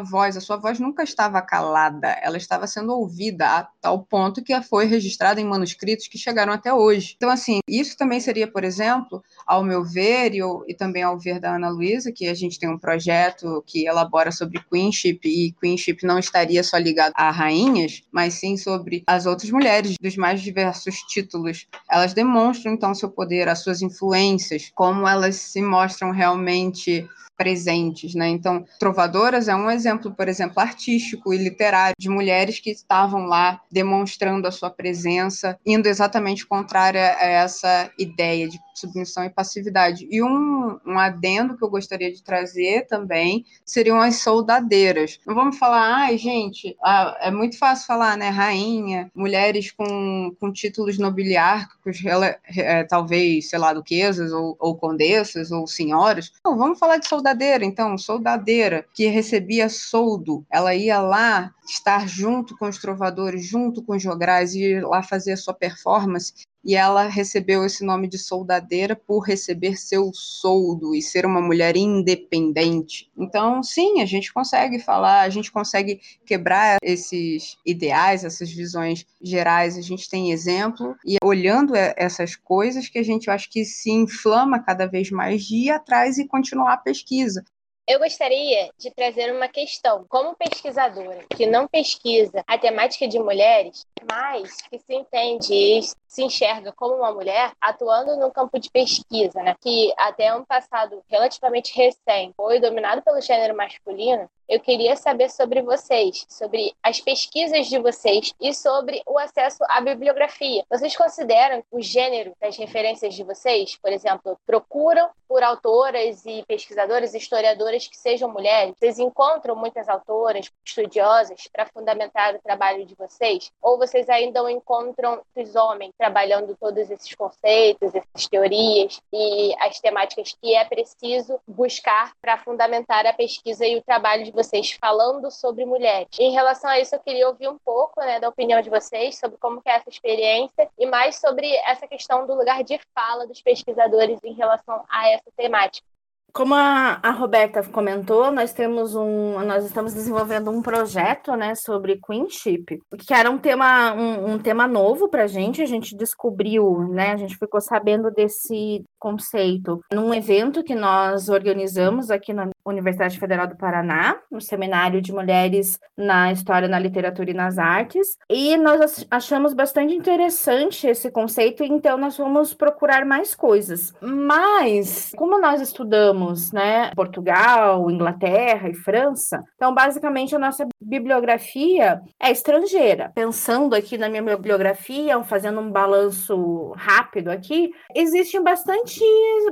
voz. 0.00 0.36
A 0.36 0.40
sua 0.40 0.56
voz 0.56 0.80
nunca 0.80 1.04
estava 1.04 1.40
calada, 1.40 2.08
ela 2.22 2.36
estava 2.36 2.66
sendo 2.66 2.92
ouvida 2.92 3.46
a 3.46 3.68
tal 3.80 4.04
ponto 4.04 4.42
que 4.42 4.60
foi 4.62 4.86
registrada 4.86 5.40
em 5.40 5.44
manuscritos 5.44 6.06
que 6.06 6.18
chegaram 6.18 6.52
até 6.52 6.72
hoje. 6.72 7.14
Então, 7.16 7.30
assim, 7.30 7.60
isso 7.68 7.96
também 7.96 8.20
seria, 8.20 8.50
por 8.50 8.64
exemplo, 8.64 9.22
ao 9.46 9.64
meu 9.64 9.84
ver 9.84 10.34
e, 10.34 10.40
e 10.68 10.74
também 10.74 11.02
ao 11.02 11.18
ver 11.18 11.40
da 11.40 11.56
Ana 11.56 11.70
Luísa, 11.70 12.12
que 12.12 12.28
a 12.28 12.34
gente 12.34 12.58
tem 12.58 12.68
um 12.68 12.78
projeto 12.78 13.62
que 13.66 13.86
elabora 13.86 14.30
sobre 14.30 14.62
queenship 14.70 15.20
e 15.24 15.52
queenship 15.52 16.04
não 16.04 16.18
estaria 16.18 16.62
só 16.62 16.76
ligado 16.76 17.12
a 17.16 17.30
rainhas, 17.30 18.02
mas 18.12 18.34
sim 18.34 18.56
sobre 18.56 19.02
as 19.06 19.26
outras 19.26 19.50
mulheres 19.50 19.94
dos 20.00 20.16
mais 20.16 20.42
diversos 20.42 20.96
títulos. 21.08 21.66
Elas 21.90 22.12
demonstram 22.12 22.72
então 22.72 22.94
seu 22.94 23.10
poder, 23.10 23.48
as 23.48 23.60
suas 23.60 23.82
influências, 23.82 24.70
como 24.74 25.06
elas 25.06 25.36
se 25.36 25.62
mostram 25.62 26.10
realmente 26.10 27.08
presentes, 27.40 28.14
né? 28.14 28.28
Então, 28.28 28.66
Trovadoras 28.78 29.48
é 29.48 29.56
um 29.56 29.70
exemplo, 29.70 30.14
por 30.14 30.28
exemplo, 30.28 30.60
artístico 30.60 31.32
e 31.32 31.38
literário 31.38 31.94
de 31.98 32.10
mulheres 32.10 32.60
que 32.60 32.68
estavam 32.68 33.24
lá 33.24 33.62
demonstrando 33.72 34.46
a 34.46 34.50
sua 34.50 34.68
presença, 34.68 35.58
indo 35.64 35.88
exatamente 35.88 36.46
contrária 36.46 37.16
a 37.18 37.24
essa 37.24 37.90
ideia 37.98 38.46
de 38.46 38.58
submissão 38.74 39.24
e 39.24 39.30
passividade. 39.30 40.06
E 40.10 40.22
um, 40.22 40.78
um 40.86 40.98
adendo 40.98 41.56
que 41.56 41.64
eu 41.64 41.70
gostaria 41.70 42.12
de 42.12 42.22
trazer 42.22 42.86
também 42.86 43.44
seriam 43.64 44.00
as 44.00 44.16
soldadeiras. 44.16 45.20
Não 45.26 45.34
vamos 45.34 45.58
falar, 45.58 45.94
ai, 45.94 46.18
gente, 46.18 46.76
ah, 46.82 47.16
é 47.20 47.30
muito 47.30 47.58
fácil 47.58 47.86
falar, 47.86 48.16
né? 48.16 48.28
Rainha, 48.28 49.10
mulheres 49.14 49.70
com, 49.70 50.34
com 50.38 50.52
títulos 50.52 50.98
nobiliárquicos, 50.98 52.04
ela, 52.04 52.36
é, 52.56 52.84
talvez, 52.84 53.48
sei 53.48 53.58
lá, 53.58 53.72
duquesas 53.72 54.32
ou, 54.32 54.56
ou 54.58 54.76
condessas 54.76 55.50
ou 55.50 55.66
senhoras. 55.66 56.32
Não, 56.44 56.56
vamos 56.56 56.78
falar 56.78 56.98
de 56.98 57.08
soldadeira 57.08 57.64
então, 57.64 57.96
soldadeira, 57.98 58.86
que 58.94 59.06
recebia 59.06 59.68
soldo, 59.68 60.44
ela 60.50 60.74
ia 60.74 61.00
lá 61.00 61.52
estar 61.68 62.08
junto 62.08 62.56
com 62.56 62.68
os 62.68 62.78
trovadores, 62.78 63.46
junto 63.46 63.82
com 63.82 63.94
os 63.94 64.02
jograis, 64.02 64.54
e 64.54 64.80
lá 64.80 65.02
fazer 65.02 65.32
a 65.32 65.36
sua 65.36 65.54
performance 65.54 66.32
e 66.64 66.74
ela 66.74 67.08
recebeu 67.08 67.64
esse 67.64 67.84
nome 67.84 68.08
de 68.08 68.18
soldadeira 68.18 68.94
por 68.94 69.20
receber 69.20 69.76
seu 69.76 70.10
soldo 70.12 70.94
e 70.94 71.02
ser 71.02 71.24
uma 71.24 71.40
mulher 71.40 71.76
independente. 71.76 73.10
Então, 73.16 73.62
sim, 73.62 74.00
a 74.00 74.06
gente 74.06 74.32
consegue 74.32 74.78
falar, 74.78 75.22
a 75.22 75.30
gente 75.30 75.50
consegue 75.50 76.00
quebrar 76.24 76.78
esses 76.82 77.56
ideais, 77.64 78.24
essas 78.24 78.50
visões 78.50 79.06
gerais, 79.20 79.76
a 79.76 79.82
gente 79.82 80.08
tem 80.08 80.32
exemplo, 80.32 80.94
e 81.04 81.16
olhando 81.22 81.74
essas 81.74 82.36
coisas 82.36 82.88
que 82.88 82.98
a 82.98 83.02
gente 83.02 83.30
acho 83.30 83.50
que 83.50 83.64
se 83.64 83.90
inflama 83.90 84.62
cada 84.62 84.86
vez 84.86 85.10
mais 85.10 85.44
de 85.44 85.66
ir 85.66 85.70
atrás 85.70 86.18
e 86.18 86.26
continuar 86.26 86.74
a 86.74 86.78
pesquisa. 86.78 87.44
Eu 87.90 87.98
gostaria 87.98 88.70
de 88.78 88.88
trazer 88.92 89.34
uma 89.34 89.48
questão. 89.48 90.04
Como 90.08 90.36
pesquisadora 90.36 91.24
que 91.36 91.44
não 91.44 91.66
pesquisa 91.66 92.44
a 92.46 92.56
temática 92.56 93.08
de 93.08 93.18
mulheres, 93.18 93.84
mas 94.08 94.62
que 94.62 94.78
se 94.78 94.94
entende 94.94 95.52
e 95.52 95.82
se 96.06 96.22
enxerga 96.22 96.70
como 96.70 96.94
uma 96.94 97.12
mulher 97.12 97.50
atuando 97.60 98.16
no 98.16 98.30
campo 98.30 98.60
de 98.60 98.70
pesquisa, 98.70 99.42
né? 99.42 99.56
que 99.60 99.92
até 99.98 100.32
um 100.32 100.44
passado 100.44 101.02
relativamente 101.08 101.76
recente 101.76 102.32
foi 102.36 102.60
dominado 102.60 103.02
pelo 103.02 103.20
gênero 103.20 103.56
masculino, 103.56 104.30
eu 104.50 104.58
queria 104.58 104.96
saber 104.96 105.30
sobre 105.30 105.62
vocês, 105.62 106.26
sobre 106.28 106.74
as 106.82 107.00
pesquisas 107.00 107.68
de 107.68 107.78
vocês 107.78 108.34
e 108.40 108.52
sobre 108.52 109.00
o 109.06 109.16
acesso 109.16 109.62
à 109.68 109.80
bibliografia. 109.80 110.64
Vocês 110.68 110.96
consideram 110.96 111.62
o 111.70 111.80
gênero 111.80 112.32
das 112.40 112.56
referências 112.56 113.14
de 113.14 113.22
vocês, 113.22 113.76
por 113.76 113.92
exemplo, 113.92 114.36
procuram 114.44 115.08
por 115.28 115.44
autoras 115.44 116.26
e 116.26 116.44
pesquisadoras, 116.48 117.14
historiadoras 117.14 117.86
que 117.86 117.96
sejam 117.96 118.28
mulheres? 118.28 118.74
Vocês 118.76 118.98
encontram 118.98 119.54
muitas 119.54 119.88
autoras 119.88 120.50
estudiosas 120.64 121.46
para 121.46 121.66
fundamentar 121.66 122.34
o 122.34 122.40
trabalho 122.40 122.84
de 122.84 122.96
vocês? 122.96 123.52
Ou 123.62 123.78
vocês 123.78 124.08
ainda 124.08 124.40
encontram 124.50 125.20
os 125.36 125.54
homens 125.54 125.92
trabalhando 125.96 126.56
todos 126.58 126.90
esses 126.90 127.14
conceitos, 127.14 127.94
essas 127.94 128.26
teorias 128.28 129.00
e 129.12 129.54
as 129.60 129.78
temáticas 129.78 130.36
que 130.42 130.56
é 130.56 130.64
preciso 130.64 131.38
buscar 131.46 132.12
para 132.20 132.36
fundamentar 132.38 133.06
a 133.06 133.12
pesquisa 133.12 133.64
e 133.64 133.76
o 133.76 133.82
trabalho 133.82 134.24
de 134.24 134.32
vocês 134.32 134.39
falando 134.80 135.30
sobre 135.30 135.64
mulheres? 135.64 136.08
Em 136.18 136.32
relação 136.32 136.70
a 136.70 136.78
isso, 136.78 136.94
eu 136.94 137.00
queria 137.00 137.28
ouvir 137.28 137.48
um 137.48 137.58
pouco 137.58 138.00
né, 138.00 138.20
da 138.20 138.28
opinião 138.28 138.60
de 138.60 138.70
vocês 138.70 139.18
sobre 139.18 139.36
como 139.38 139.60
é 139.64 139.72
essa 139.72 139.88
experiência 139.88 140.68
e 140.78 140.86
mais 140.86 141.16
sobre 141.16 141.46
essa 141.66 141.86
questão 141.86 142.26
do 142.26 142.34
lugar 142.34 142.62
de 142.62 142.78
fala 142.94 143.26
dos 143.26 143.42
pesquisadores 143.42 144.20
em 144.24 144.32
relação 144.32 144.84
a 144.88 145.08
essa 145.08 145.30
temática. 145.36 145.86
Como 146.32 146.54
a, 146.54 146.98
a, 147.02 147.10
Roberta 147.10 147.62
comentou, 147.64 148.30
nós 148.30 148.52
temos 148.52 148.94
um, 148.94 149.40
nós 149.44 149.64
estamos 149.64 149.94
desenvolvendo 149.94 150.50
um 150.50 150.62
projeto, 150.62 151.34
né, 151.34 151.54
sobre 151.54 152.00
queenship, 152.00 152.80
que 152.98 153.12
era 153.12 153.30
um 153.30 153.38
tema, 153.38 153.92
um, 153.94 154.32
um 154.32 154.38
tema 154.38 154.66
novo 154.66 155.08
para 155.08 155.24
a 155.24 155.26
gente. 155.26 155.62
A 155.62 155.66
gente 155.66 155.96
descobriu, 155.96 156.88
né, 156.90 157.12
a 157.12 157.16
gente 157.16 157.36
ficou 157.36 157.60
sabendo 157.60 158.10
desse 158.10 158.84
conceito 158.98 159.80
num 159.92 160.12
evento 160.12 160.62
que 160.62 160.74
nós 160.74 161.28
organizamos 161.28 162.10
aqui 162.10 162.32
na 162.32 162.48
Universidade 162.64 163.18
Federal 163.18 163.46
do 163.46 163.56
Paraná, 163.56 164.18
no 164.30 164.40
Seminário 164.40 165.00
de 165.00 165.12
Mulheres 165.12 165.78
na 165.96 166.32
História, 166.32 166.68
na 166.68 166.78
Literatura 166.78 167.30
e 167.30 167.34
nas 167.34 167.58
Artes, 167.58 168.16
e 168.28 168.56
nós 168.56 169.06
achamos 169.10 169.52
bastante 169.54 169.94
interessante 169.94 170.86
esse 170.86 171.10
conceito, 171.10 171.62
então 171.64 171.98
nós 171.98 172.16
vamos 172.16 172.54
procurar 172.54 173.04
mais 173.04 173.34
coisas. 173.34 173.92
Mas, 174.00 175.12
como 175.16 175.40
nós 175.40 175.60
estudamos, 175.60 176.19
né, 176.52 176.90
Portugal, 176.94 177.90
Inglaterra 177.90 178.68
e 178.68 178.74
França, 178.74 179.42
então 179.54 179.74
basicamente 179.74 180.34
a 180.34 180.38
nossa 180.38 180.66
bibliografia 180.80 182.00
é 182.20 182.30
estrangeira. 182.30 183.10
Pensando 183.14 183.74
aqui 183.74 183.96
na 183.96 184.08
minha 184.08 184.22
bibliografia, 184.22 185.22
fazendo 185.24 185.60
um 185.60 185.70
balanço 185.70 186.72
rápido 186.76 187.28
aqui, 187.28 187.70
existem 187.94 188.42
bastante 188.42 189.00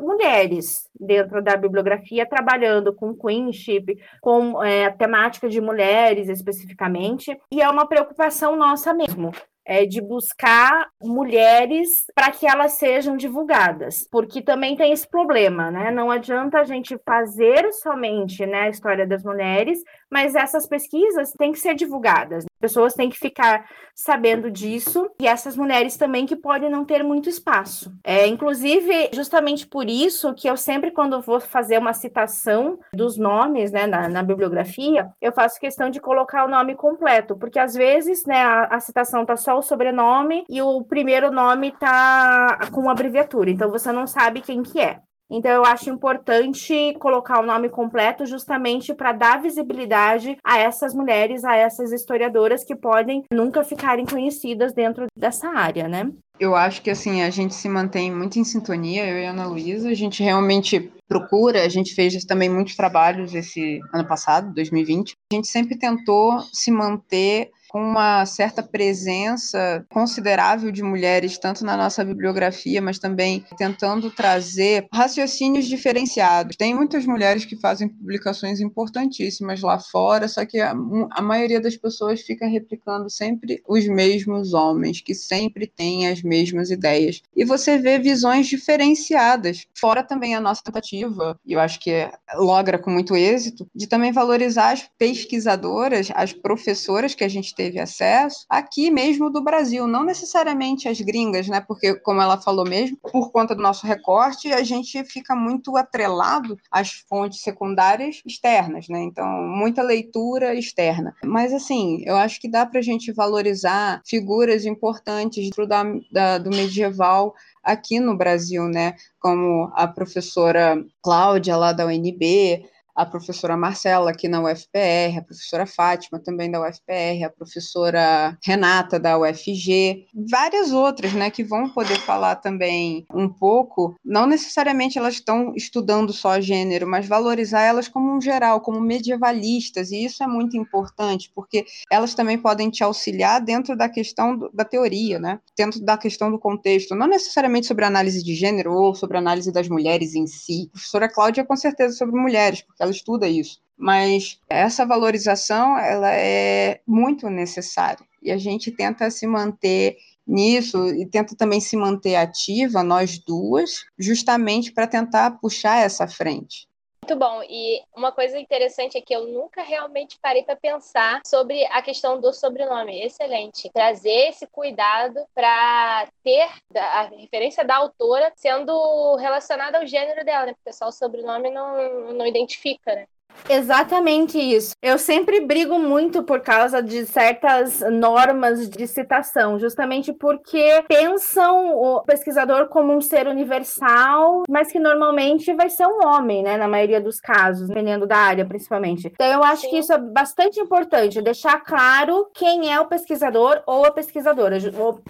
mulheres 0.01 0.89
dentro 0.99 1.43
da 1.43 1.57
bibliografia 1.57 2.27
trabalhando 2.27 2.95
com 2.95 3.15
queenship, 3.15 3.99
com 4.21 4.63
é, 4.63 4.87
a 4.87 4.93
temática 4.93 5.49
de 5.49 5.61
mulheres 5.61 6.29
especificamente, 6.29 7.37
e 7.51 7.63
é 7.63 7.69
uma 7.69 7.87
preocupação 7.87 8.57
nossa 8.57 8.93
mesmo 8.93 9.33
é, 9.69 9.85
de 9.85 10.01
buscar 10.01 10.89
mulheres 10.99 12.07
para 12.15 12.31
que 12.31 12.47
elas 12.47 12.73
sejam 12.73 13.19
divulgadas, 13.19 14.09
porque 14.11 14.41
também 14.41 14.75
tem 14.75 14.93
esse 14.93 15.07
problema, 15.07 15.71
né? 15.71 15.91
Não 15.91 16.11
adianta 16.11 16.59
a 16.59 16.65
gente 16.65 16.99
fazer 17.05 17.71
somente 17.75 18.47
né, 18.47 18.63
a 18.63 18.69
história 18.71 19.07
das 19.07 19.23
mulheres, 19.23 19.85
mas 20.11 20.35
essas 20.35 20.67
pesquisas 20.67 21.33
têm 21.33 21.53
que 21.53 21.59
ser 21.59 21.75
divulgadas. 21.75 22.45
Pessoas 22.61 22.95
têm 22.95 23.09
que 23.09 23.19
ficar 23.19 23.69
sabendo 23.95 24.51
disso 24.51 25.11
e 25.21 25.27
essas 25.27 25.57
mulheres 25.57 25.97
também 25.97 26.27
que 26.27 26.35
podem 26.35 26.71
não 26.71 26.85
ter 26.85 27.03
muito 27.05 27.29
espaço. 27.29 27.93
É, 28.03 28.27
inclusive, 28.27 29.11
justamente 29.13 29.67
por 29.67 29.89
isso 29.89 30.35
que 30.35 30.49
eu 30.49 30.57
sempre, 30.57 30.91
quando 30.91 31.21
vou 31.21 31.41
fazer 31.41 31.79
uma 31.79 31.93
citação 31.93 32.79
dos 32.93 33.17
nomes 33.17 33.71
né, 33.71 33.87
na, 33.87 34.09
na 34.09 34.23
bibliografia, 34.23 35.09
eu 35.21 35.33
faço 35.33 35.61
questão 35.61 35.91
de 35.91 36.01
colocar 36.01 36.45
o 36.45 36.49
nome 36.49 36.75
completo, 36.75 37.37
porque 37.37 37.59
às 37.59 37.75
vezes 37.75 38.25
né, 38.25 38.41
a, 38.43 38.65
a 38.65 38.81
citação 38.81 39.23
está 39.23 39.37
só 39.37 39.57
o 39.59 39.63
sobrenome 39.63 40.45
e 40.49 40.61
o 40.61 40.83
primeiro 40.83 41.31
nome 41.31 41.69
está 41.69 42.59
com 42.73 42.81
uma 42.83 42.93
abreviatura, 42.93 43.51
então 43.51 43.71
você 43.71 43.93
não 43.93 44.07
sabe 44.07 44.41
quem 44.41 44.63
que 44.63 44.81
é. 44.81 45.01
Então, 45.31 45.51
eu 45.51 45.65
acho 45.65 45.91
importante 45.91 46.95
colocar 46.99 47.41
o 47.41 47.47
nome 47.47 47.69
completo 47.69 48.25
justamente 48.25 48.95
para 48.95 49.13
dar 49.13 49.43
visibilidade 49.43 50.37
a 50.43 50.59
essas 50.59 50.95
mulheres, 50.95 51.45
a 51.45 51.55
essas 51.55 51.93
historiadoras 51.93 52.65
que 52.65 52.75
podem 52.75 53.25
nunca 53.33 53.63
ficarem 53.63 54.07
conhecidas 54.07 54.73
dentro 54.73 55.07
dessa 55.17 55.49
área, 55.49 55.87
né? 55.87 56.11
Eu 56.41 56.55
acho 56.55 56.83
que 56.83 56.91
assim, 56.91 57.23
a 57.23 57.31
gente 57.31 57.55
se 57.55 57.69
mantém 57.69 58.15
muito 58.15 58.39
em 58.39 58.45
sintonia, 58.45 59.05
eu 59.05 59.19
e 59.19 59.27
a 59.27 59.31
Ana 59.31 59.47
Luísa, 59.47 59.89
a 59.89 59.95
gente 59.95 60.23
realmente 60.23 60.93
procura, 61.09 61.65
a 61.65 61.69
gente 61.69 61.95
fez 61.95 62.15
também 62.25 62.49
muitos 62.49 62.77
trabalhos 62.77 63.35
esse 63.35 63.81
ano 63.93 64.07
passado, 64.07 64.55
2020. 64.55 65.15
A 65.33 65.35
gente 65.35 65.49
sempre 65.49 65.77
tentou 65.77 66.39
se 66.53 66.71
manter 66.71 67.51
com 67.69 67.81
uma 67.81 68.25
certa 68.25 68.63
presença 68.63 69.85
considerável 69.91 70.73
de 70.73 70.83
mulheres, 70.83 71.39
tanto 71.39 71.65
na 71.65 71.77
nossa 71.77 72.05
bibliografia, 72.05 72.81
mas 72.81 72.99
também 72.99 73.45
tentando 73.57 74.11
trazer 74.11 74.87
raciocínios 74.93 75.67
diferenciados. 75.67 76.57
Tem 76.57 76.75
muitas 76.75 77.05
mulheres 77.05 77.45
que 77.45 77.61
fazem 77.61 77.89
publicações 77.89 78.61
importantíssimas 78.61 79.61
lá 79.61 79.79
fora, 79.79 80.29
só 80.29 80.45
que 80.45 80.61
a, 80.61 80.75
a 81.11 81.23
maioria 81.23 81.61
das 81.61 81.77
pessoas 81.77 82.23
fica 82.23 82.47
replicando 82.47 83.11
sempre 83.11 83.63
os 83.69 83.87
mesmos 83.87 84.55
homens, 84.55 85.01
que 85.01 85.15
sempre 85.15 85.67
têm 85.67 86.09
as 86.09 86.23
mesmas 86.23 86.71
ideias. 86.71 87.23
E 87.37 87.45
você 87.45 87.79
vê 87.79 87.99
visões 87.99 88.47
diferenciadas, 88.47 89.67
fora 89.79 90.03
também 90.03 90.35
a 90.35 90.41
nossa 90.41 90.63
tentativa, 90.63 91.39
e 91.47 91.53
eu 91.53 91.61
acho 91.61 91.81
que 91.81 92.09
logra 92.35 92.79
com 92.79 92.91
muito 92.91 93.17
êxito, 93.17 93.69
de 93.75 93.87
também 93.87 94.13
valorizar 94.13 94.73
as 94.73 94.89
pesquisadoras, 94.99 96.09
as 96.15 96.33
professoras 96.33 97.15
que 97.15 97.25
a 97.25 97.29
gente 97.29 97.55
teve 97.59 97.81
acesso 97.81 98.47
aqui 98.49 98.89
mesmo 98.89 99.29
do 99.29 99.43
Brasil, 99.43 99.89
não 99.89 100.05
necessariamente 100.05 100.89
as 100.89 101.01
gringas, 101.01 101.49
né? 101.49 101.61
Porque, 101.61 101.97
como 101.97 102.23
ela 102.23 102.41
falou 102.41 102.65
mesmo, 102.65 102.97
por 102.99 103.33
conta 103.33 103.53
do 103.53 103.61
nosso 103.61 103.85
recorte, 103.85 104.53
a 104.53 104.63
gente 104.63 105.03
fica 105.03 105.35
muito 105.35 105.77
atrelado 105.77 106.57
às 106.71 106.93
fontes 107.09 107.41
secundárias 107.41 108.23
externas, 108.25 108.87
né? 108.89 109.01
Então, 109.03 109.27
muita 109.43 109.83
leitura 109.83 110.55
externa. 110.55 111.13
Mas, 111.25 111.53
assim, 111.53 112.01
eu 112.07 112.17
acho 112.17 112.41
que 112.41 112.49
dá 112.49 112.65
para 112.65 112.79
a 112.79 112.83
gente 112.83 113.13
valorizar 113.13 114.01
figuras 114.07 114.65
importantes 114.65 115.51
do, 115.51 115.67
da, 115.67 115.83
da, 116.13 116.39
do 116.39 116.51
medieval 116.51 117.35
aqui 117.61 117.99
no 117.99 118.17
Brasil, 118.17 118.69
né? 118.69 118.95
Como 119.19 119.69
a 119.75 119.89
professora 119.89 120.81
Cláudia, 121.03 121.57
lá 121.57 121.73
da 121.73 121.87
UNB, 121.87 122.65
a 122.99 123.07
professora 123.07 123.57
Marcela 123.57 124.11
aqui 124.11 124.27
na 124.27 124.43
UFPR, 124.43 125.19
a 125.19 125.23
professora 125.23 125.67
Fátima 125.67 126.19
também 126.19 126.51
da 126.51 126.61
UFPR, 126.61 127.25
a 127.25 127.31
professora 127.31 128.37
Renata 128.45 128.99
da 128.99 129.17
UFG, 129.17 130.07
várias 130.29 130.73
outras, 130.73 131.13
né, 131.13 131.31
que 131.31 131.45
vão 131.45 131.71
poder 131.71 132.01
falar 132.01 132.37
também 132.37 133.07
um 133.15 133.29
pouco, 133.29 133.95
não 134.05 134.27
necessariamente 134.27 134.99
elas 134.99 135.15
estão 135.15 135.53
estudando 135.55 136.13
só 136.13 136.41
gênero, 136.41 136.89
mas 136.89 137.07
valorizar 137.07 137.61
elas 137.61 137.87
como 137.87 138.17
um 138.17 138.21
geral, 138.21 138.61
como 138.61 138.81
medievalistas, 138.81 139.93
e 139.93 140.05
isso 140.05 140.25
é 140.25 140.27
muito 140.27 140.57
importante, 140.57 141.31
porque 141.33 141.65
elas 141.89 142.15
também 142.15 142.37
podem 142.37 142.69
te 142.69 142.83
auxiliar 142.83 143.41
dentro 143.41 143.77
da 143.77 143.89
questão 143.89 144.37
do, 144.37 144.51
da 144.53 144.65
teoria, 144.65 145.21
né, 145.21 145.39
dentro 145.57 145.81
da 145.81 145.97
questão 145.97 146.33
do 146.33 146.39
contexto, 146.39 146.97
não 146.97 147.07
necessariamente 147.07 147.69
sobre 147.69 147.85
análise 147.85 148.25
de 148.25 148.35
gênero 148.35 148.73
ou 148.73 148.93
sobre 148.93 149.19
análise 149.19 149.53
das 149.53 149.69
mulheres 149.69 150.17
em 150.17 150.27
si. 150.27 150.67
A 150.71 150.73
professora 150.73 151.09
Cláudia, 151.09 151.45
com 151.45 151.55
certeza, 151.55 151.95
sobre 151.95 152.21
mulheres, 152.21 152.63
porque 152.63 152.88
ela 152.89 152.95
estuda 152.95 153.29
isso. 153.29 153.61
Mas 153.77 154.41
essa 154.49 154.85
valorização 154.85 155.79
ela 155.79 156.13
é 156.13 156.81
muito 156.87 157.31
necessária 157.31 158.05
e 158.23 158.31
a 158.31 158.37
gente 158.37 158.73
tenta 158.73 159.11
se 159.11 159.27
manter 159.27 159.97
nisso 160.27 160.87
e 160.89 161.07
tenta 161.07 161.35
também 161.37 161.61
se 161.61 161.77
manter 161.77 162.17
ativa, 162.17 162.83
nós 162.83 163.19
duas, 163.19 163.85
justamente 163.99 164.73
para 164.73 164.87
tentar 164.87 165.39
puxar 165.41 165.79
essa 165.79 166.07
frente. 166.07 166.68
Muito 167.09 167.21
bom. 167.21 167.43
E 167.49 167.83
uma 167.97 168.13
coisa 168.13 168.39
interessante 168.39 168.99
é 168.99 169.01
que 169.01 169.17
eu 169.17 169.27
nunca 169.29 169.63
realmente 169.63 170.19
parei 170.21 170.43
para 170.43 170.55
pensar 170.55 171.23
sobre 171.25 171.65
a 171.69 171.81
questão 171.81 172.21
do 172.21 172.35
sobrenome. 172.35 173.01
Excelente. 173.03 173.71
Trazer 173.73 174.29
esse 174.29 174.47
cuidado 174.47 175.19
para 175.35 176.07
ter 176.23 176.47
a 176.77 177.05
referência 177.05 177.65
da 177.65 177.77
autora 177.77 178.31
sendo 178.37 179.17
relacionada 179.17 179.79
ao 179.79 179.87
gênero 179.87 180.23
dela, 180.23 180.45
né? 180.45 180.53
Porque 180.53 180.71
só 180.71 180.89
o 180.89 180.93
sobrenome 180.93 181.51
não, 181.51 182.13
não 182.13 182.27
identifica, 182.27 182.95
né? 182.95 183.07
Exatamente 183.49 184.39
isso. 184.39 184.73
Eu 184.83 184.99
sempre 184.99 185.41
brigo 185.41 185.79
muito 185.79 186.23
por 186.23 186.41
causa 186.41 186.83
de 186.83 187.07
certas 187.07 187.81
normas 187.81 188.69
de 188.69 188.87
citação, 188.87 189.59
justamente 189.59 190.13
porque 190.13 190.85
pensam 190.89 191.75
o 191.75 192.03
pesquisador 192.03 192.69
como 192.69 192.93
um 192.93 193.01
ser 193.01 193.27
universal, 193.27 194.43
mas 194.49 194.71
que 194.71 194.79
normalmente 194.79 195.53
vai 195.55 195.69
ser 195.69 195.87
um 195.87 196.07
homem, 196.07 196.43
né? 196.43 196.57
Na 196.57 196.69
maioria 196.69 197.01
dos 197.01 197.21
casos, 197.21 197.69
dependendo 197.69 198.07
da 198.07 198.17
área, 198.17 198.45
principalmente. 198.45 199.09
Então, 199.13 199.27
eu 199.27 199.43
acho 199.43 199.63
Sim. 199.63 199.71
que 199.71 199.79
isso 199.79 199.93
é 199.93 199.99
bastante 199.99 200.61
importante, 200.61 201.23
deixar 201.23 201.61
claro 201.61 202.29
quem 202.35 202.73
é 202.73 202.81
o 202.81 202.87
pesquisador 202.87 203.63
ou 203.67 203.85
a 203.85 203.91
pesquisadora, 203.91 204.59